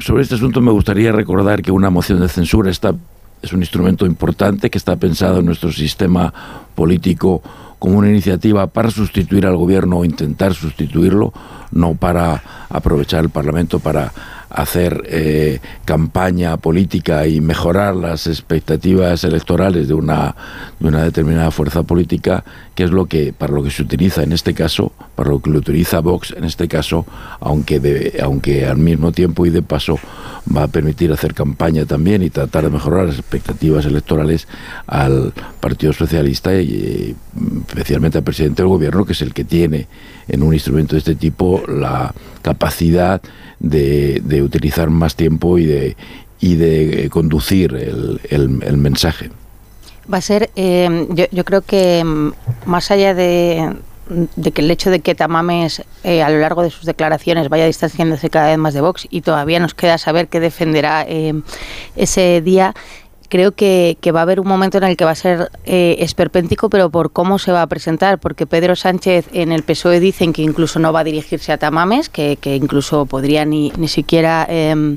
[0.00, 2.94] sobre este asunto me gustaría recordar que una moción de censura está,
[3.42, 6.32] es un instrumento importante que está pensado en nuestro sistema
[6.74, 7.42] político
[7.78, 11.32] como una iniciativa para sustituir al gobierno o intentar sustituirlo,
[11.72, 14.12] no para aprovechar el Parlamento para
[14.50, 20.34] hacer eh, campaña política y mejorar las expectativas electorales de una,
[20.78, 22.44] de una determinada fuerza política,
[22.80, 25.50] que es lo que para lo que se utiliza en este caso, para lo que
[25.50, 27.04] lo utiliza Vox en este caso,
[27.38, 29.98] aunque aunque al mismo tiempo y de paso
[30.56, 34.48] va a permitir hacer campaña también y tratar de mejorar las expectativas electorales
[34.86, 37.14] al Partido Socialista y
[37.68, 39.86] especialmente al presidente del gobierno, que es el que tiene
[40.26, 43.20] en un instrumento de este tipo la capacidad
[43.58, 45.96] de, de utilizar más tiempo y de,
[46.40, 49.28] y de conducir el mensaje.
[50.12, 52.32] Va a ser, eh, yo, yo creo que mm,
[52.66, 53.76] más allá de,
[54.36, 57.66] de que el hecho de que Tamames eh, a lo largo de sus declaraciones vaya
[57.66, 61.32] distanciándose cada vez más de Vox y todavía nos queda saber qué defenderá eh,
[61.96, 62.74] ese día,
[63.30, 65.96] creo que, que, va a haber un momento en el que va a ser eh,
[66.00, 70.32] esperpéntico, pero por cómo se va a presentar, porque Pedro Sánchez en el PSOE dicen
[70.32, 74.96] que incluso no va a dirigirse a Tamames, que, incluso podría ni, ni siquiera eh,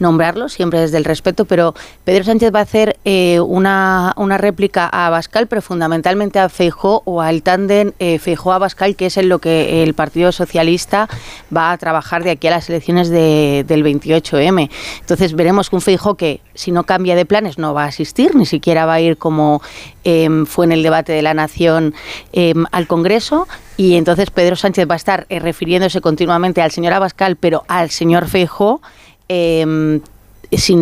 [0.00, 1.74] nombrarlo, siempre desde el respeto, pero
[2.04, 7.02] Pedro Sánchez va a hacer eh, una, una, réplica a Abascal, pero fundamentalmente a Feijó
[7.04, 11.08] o al tándem eh, Feijó-Abascal, que es en lo que el Partido Socialista
[11.56, 14.68] va a trabajar de aquí a las elecciones de, del 28M.
[15.00, 18.34] Entonces veremos que un Feijó que, si no cambia de planes, no va a asistir,
[18.34, 19.62] ni siquiera va a ir como
[20.04, 21.94] eh, fue en el debate de la Nación
[22.32, 23.46] eh, al Congreso.
[23.76, 27.90] Y entonces Pedro Sánchez va a estar eh, refiriéndose continuamente al señor Abascal, pero al
[27.90, 28.80] señor Feijó,
[29.28, 30.02] sin,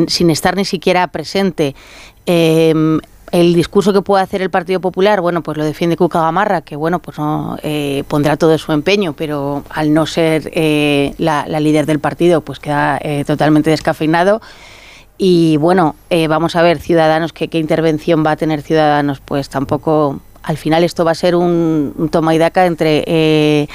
[0.08, 1.74] sin, estar ni siquiera presente.
[2.26, 6.76] el discurso que puede hacer el Partido Popular, bueno, pues lo defiende Cuca Gamarra, que
[6.76, 11.60] bueno, pues no eh, pondrá todo su empeño, pero al no ser eh, la, la,
[11.60, 14.40] líder del partido, pues queda eh, totalmente descafeinado.
[15.18, 20.20] Y bueno, eh, vamos a ver Ciudadanos, ¿qué, intervención va a tener Ciudadanos, pues tampoco
[20.42, 23.68] al final esto va a ser un, toma y daca entre eh,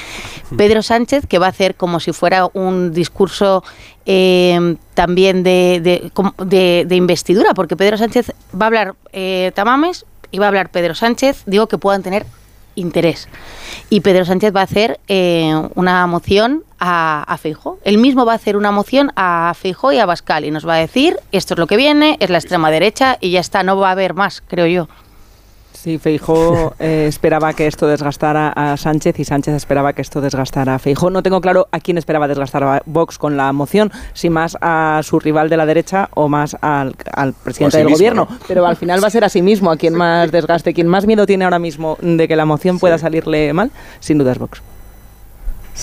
[0.56, 3.64] Pedro Sánchez, que va a hacer como si fuera un discurso
[4.06, 6.12] eh, también de, de,
[6.46, 10.70] de, de, investidura, porque Pedro Sánchez va a hablar eh, Tamames y va a hablar
[10.70, 12.26] Pedro Sánchez, digo que puedan tener
[12.76, 13.28] interés.
[13.90, 17.78] Y Pedro Sánchez va a hacer eh, una moción a, a Feijo.
[17.84, 20.76] Él mismo va a hacer una moción a Feijo y a Bascal y nos va
[20.76, 23.78] a decir, esto es lo que viene, es la extrema derecha y ya está, no
[23.78, 24.88] va a haber más, creo yo.
[25.82, 30.76] Sí, Feijó eh, esperaba que esto desgastara a Sánchez y Sánchez esperaba que esto desgastara
[30.76, 31.10] a Feijó.
[31.10, 35.02] No tengo claro a quién esperaba desgastar a Vox con la moción, si más a
[35.04, 38.28] su rival de la derecha o más al, al presidente del mismo, gobierno.
[38.30, 38.38] ¿no?
[38.48, 40.76] Pero al final va a ser a sí mismo a quien más desgaste.
[40.76, 44.34] Quien más miedo tiene ahora mismo de que la moción pueda salirle mal, sin duda
[44.34, 44.62] es Vox.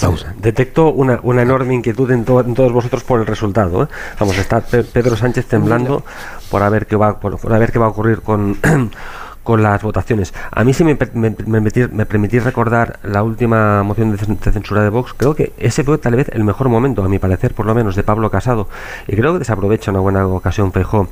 [0.01, 0.32] Pausa.
[0.38, 3.82] Detecto una, una enorme inquietud en, to en, todos vosotros por el resultado.
[3.82, 3.88] ¿eh?
[4.20, 6.05] Vamos, está Pedro Sánchez temblando
[6.51, 8.59] por a ver qué va, por, por a ver qué va a ocurrir con
[9.49, 10.34] con las votaciones.
[10.51, 14.18] A mí, si me, me, me, me permitís recordar la última moción de,
[14.53, 17.55] censura de Vox, creo que ese fue tal vez el mejor momento, a mi parecer,
[17.55, 18.68] por lo menos, de Pablo Casado.
[19.07, 21.09] Y creo que desaprovecha una buena ocasión Feijó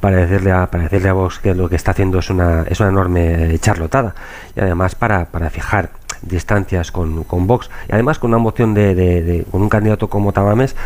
[0.00, 2.78] para decirle a, para decirle a Vox que lo que está haciendo es una, es
[2.78, 4.14] una enorme charlotada.
[4.54, 5.88] Y además para, para fijar
[6.22, 7.70] distancias con, con Vox.
[7.88, 10.76] Y además con una moción de, de, con un candidato como Tamames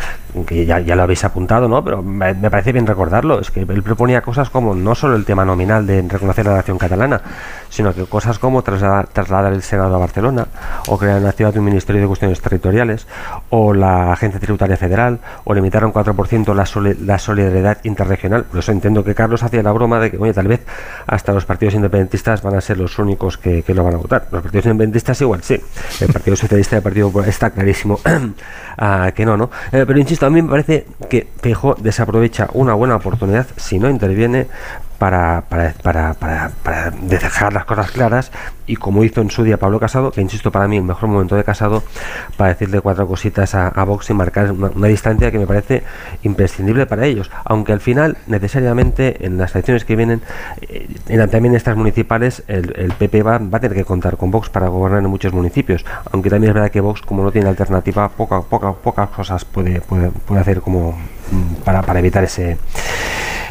[0.45, 3.39] que ya, ya lo habéis apuntado no pero me, me, parece bien recordarlo.
[3.39, 6.77] Es que él proponía cosas como no solo el tema nominal de reconocer la nación
[6.77, 7.21] catalana
[7.73, 10.45] sino que cosas como trasladar, trasladar el Senado a Barcelona
[10.87, 13.07] o crear en la ciudad un ministerio de cuestiones territoriales
[13.49, 18.43] o la agencia tributaria federal o limitar a un 4% la, soli la solidaridad interregional.
[18.43, 20.63] Por eso entiendo que Carlos hacía la broma de que oye tal vez
[21.07, 24.27] hasta los partidos independentistas van a ser los únicos que, que lo van a votar.
[24.29, 25.59] Los partidos independentistas igual, sí.
[25.99, 29.49] El Partido Socialista y el Partido Popular está clarísimo uh, que no, ¿no?
[29.71, 33.89] Eh, pero insisto, a mí me parece que Feijóo desaprovecha una buena oportunidad si no
[33.89, 34.47] interviene
[35.03, 35.73] para, para,
[36.13, 38.31] para, para, dejar las cosas claras.
[38.65, 41.35] Y como hizo en su día Pablo Casado, que insisto para mí el mejor momento
[41.35, 41.83] de Casado,
[42.37, 45.83] para decirle cuatro cositas a, Vox y marcar una, una, distancia que me parece
[46.23, 50.21] imprescindible para ellos, aunque al final necesariamente en las elecciones que vienen,
[50.61, 54.31] eh, en, también estas municipales, el, el PP va, va, a tener que contar con
[54.31, 55.83] Vox para gobernar en muchos municipios,
[56.13, 59.81] aunque también es verdad que Vox como no tiene alternativa, poca, poca, pocas cosas puede,
[59.81, 62.57] puede, puede hacer como mm, para, para evitar ese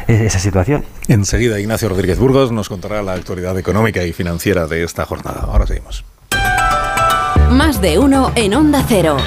[0.07, 0.83] esa situación.
[1.07, 5.41] Enseguida Ignacio Rodríguez Burgos nos contará la actualidad económica y financiera de esta jornada.
[5.41, 6.03] Ahora seguimos.
[7.51, 9.17] Más de uno en Onda Cero.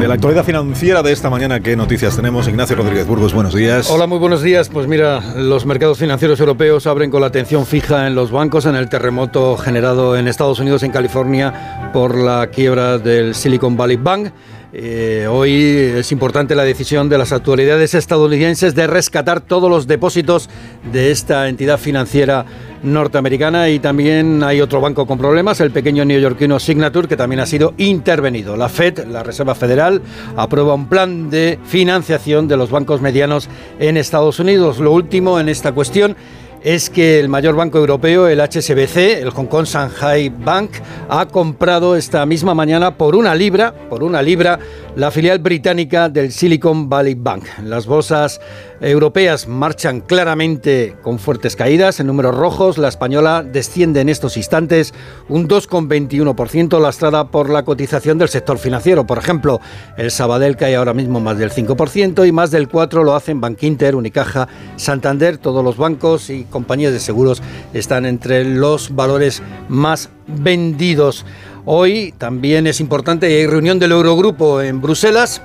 [0.00, 2.48] De la actualidad financiera de esta mañana, ¿qué noticias tenemos?
[2.48, 3.90] Ignacio Rodríguez Burgos, buenos días.
[3.90, 4.70] Hola, muy buenos días.
[4.70, 8.76] Pues mira, los mercados financieros europeos abren con la atención fija en los bancos en
[8.76, 14.32] el terremoto generado en Estados Unidos, en California, por la quiebra del Silicon Valley Bank.
[14.72, 15.52] Eh, hoy
[15.96, 20.48] es importante la decisión de las autoridades estadounidenses de rescatar todos los depósitos
[20.92, 22.46] de esta entidad financiera
[22.84, 27.46] norteamericana y también hay otro banco con problemas, el pequeño neoyorquino Signature, que también ha
[27.46, 28.56] sido intervenido.
[28.56, 30.02] La Fed, la Reserva Federal,
[30.36, 33.48] aprueba un plan de financiación de los bancos medianos
[33.80, 34.78] en Estados Unidos.
[34.78, 36.16] Lo último en esta cuestión
[36.62, 40.72] es que el mayor banco europeo, el HSBC, el Hong Kong Shanghai Bank,
[41.08, 44.58] ha comprado esta misma mañana por una libra, por una libra,
[44.96, 47.44] la filial británica del Silicon Valley Bank.
[47.62, 48.40] Las bolsas
[48.80, 54.92] europeas marchan claramente con fuertes caídas, en números rojos, la española desciende en estos instantes
[55.28, 59.06] un 2,21% lastrada por la cotización del sector financiero.
[59.06, 59.60] Por ejemplo,
[59.96, 63.94] el Sabadell cae ahora mismo más del 5% y más del 4% lo hacen Bankinter,
[63.94, 67.42] Unicaja, Santander, todos los bancos y compañías de seguros
[67.72, 71.24] están entre los valores más vendidos.
[71.66, 75.42] Hoy también es importante, hay reunión del Eurogrupo en Bruselas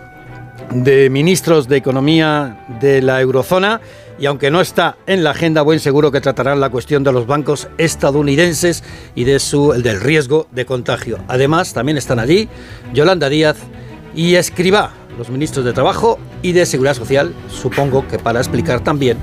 [0.71, 3.81] de ministros de Economía de la eurozona
[4.17, 7.27] y aunque no está en la agenda, buen seguro que tratarán la cuestión de los
[7.27, 8.81] bancos estadounidenses
[9.13, 11.19] y de su, el del riesgo de contagio.
[11.27, 12.47] Además, también están allí
[12.93, 13.57] Yolanda Díaz
[14.15, 19.17] y Escribá, los ministros de Trabajo y de Seguridad Social, supongo que para explicar también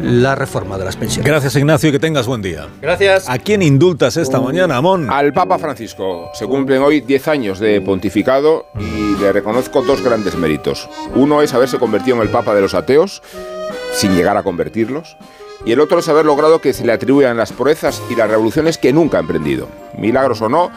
[0.00, 1.26] la reforma de las pensiones.
[1.26, 2.68] Gracias Ignacio y que tengas buen día.
[2.80, 3.28] Gracias.
[3.28, 5.08] ¿A quién indultas esta mañana, Amón?
[5.10, 6.30] Al Papa Francisco.
[6.34, 10.88] Se cumplen hoy 10 años de pontificado y le reconozco dos grandes méritos.
[11.14, 13.22] Uno es haberse convertido en el Papa de los ateos,
[13.92, 15.16] sin llegar a convertirlos.
[15.64, 18.78] Y el otro es haber logrado que se le atribuyan las proezas y las revoluciones
[18.78, 19.68] que nunca ha emprendido.
[19.98, 20.70] Milagros o no,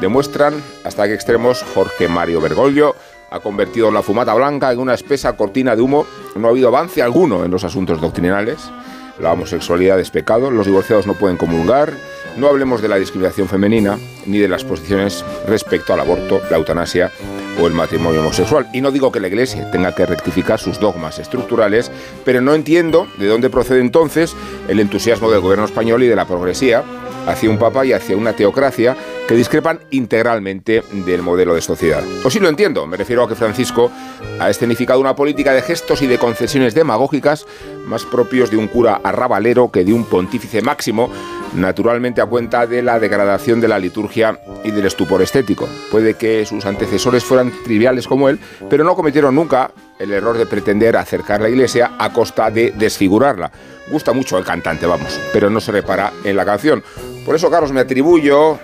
[0.00, 2.94] demuestran hasta qué extremos Jorge Mario Bergoglio
[3.30, 6.06] ha convertido la fumata blanca en una espesa cortina de humo.
[6.36, 8.70] No ha habido avance alguno en los asuntos doctrinales.
[9.18, 11.94] La homosexualidad es pecado, los divorciados no pueden comulgar.
[12.36, 17.10] No hablemos de la discriminación femenina ni de las posiciones respecto al aborto, la eutanasia
[17.58, 18.68] o el matrimonio homosexual.
[18.74, 21.90] Y no digo que la Iglesia tenga que rectificar sus dogmas estructurales,
[22.26, 24.36] pero no entiendo de dónde procede entonces
[24.68, 26.84] el entusiasmo del gobierno español y de la progresía
[27.26, 28.96] hacia un papa y hacia una teocracia
[29.26, 32.02] que discrepan integralmente del modelo de sociedad.
[32.24, 33.90] O sí lo entiendo, me refiero a que Francisco
[34.38, 37.46] ha escenificado una política de gestos y de concesiones demagógicas
[37.86, 41.10] más propios de un cura arrabalero que de un pontífice máximo,
[41.56, 45.68] naturalmente a cuenta de la degradación de la liturgia y del estupor estético.
[45.90, 48.38] Puede que sus antecesores fueran triviales como él,
[48.68, 53.50] pero no cometieron nunca el error de pretender acercar la iglesia a costa de desfigurarla.
[53.90, 56.82] Gusta mucho el cantante, vamos, pero no se repara en la canción.
[57.24, 58.58] Por eso, Carlos, me atribuyo,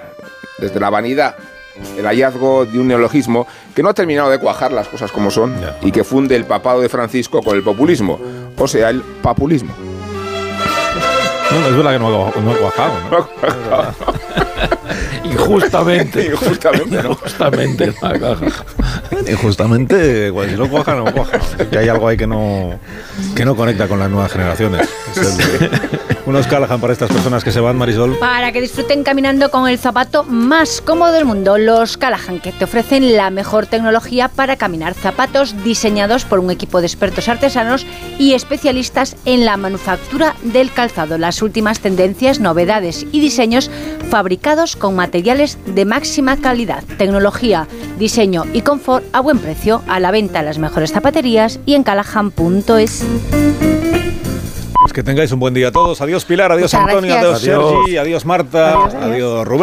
[0.59, 1.37] desde la vanidad,
[1.97, 5.55] el hallazgo de un neologismo que no ha terminado de cuajar las cosas como son
[5.83, 8.21] y que funde el papado de Francisco con el populismo,
[8.57, 9.92] o sea, el papulismo.
[11.53, 12.31] No, es verdad que no ha,
[13.11, 13.23] no.
[15.33, 16.27] Injustamente.
[16.33, 17.11] Injustamente, ¿no?
[17.11, 17.93] Injustamente.
[19.29, 21.39] Injustamente, si no cuaja, no cuaja.
[21.71, 22.79] Que hay algo ahí que no,
[23.35, 24.89] que no conecta con las nuevas generaciones.
[25.17, 25.71] Es el-
[26.27, 28.17] unos Callahan para estas personas que se van, Marisol.
[28.19, 32.65] Para que disfruten caminando con el zapato más cómodo del mundo, los Callahan, que te
[32.65, 34.95] ofrecen la mejor tecnología para caminar.
[34.95, 37.87] Zapatos diseñados por un equipo de expertos artesanos
[38.19, 41.19] y especialistas en la manufactura del calzado.
[41.19, 43.71] Las últimas tendencias, novedades y diseños
[44.11, 46.85] fabricados con materiales de máxima calidad.
[46.99, 47.67] Tecnología,
[47.99, 49.81] diseño y confort a buen precio.
[49.89, 53.05] A la venta en las mejores zapaterías y en callahan.es.
[54.83, 56.01] Pues que tengáis un buen día todos.
[56.01, 57.43] Adiós Pilar, adiós Muchas Antonio, gracias.
[57.45, 57.75] adiós, Adiós.
[57.85, 59.05] Sergi, adiós Marta, Adiós, adiós.
[59.13, 59.61] adiós Rubén.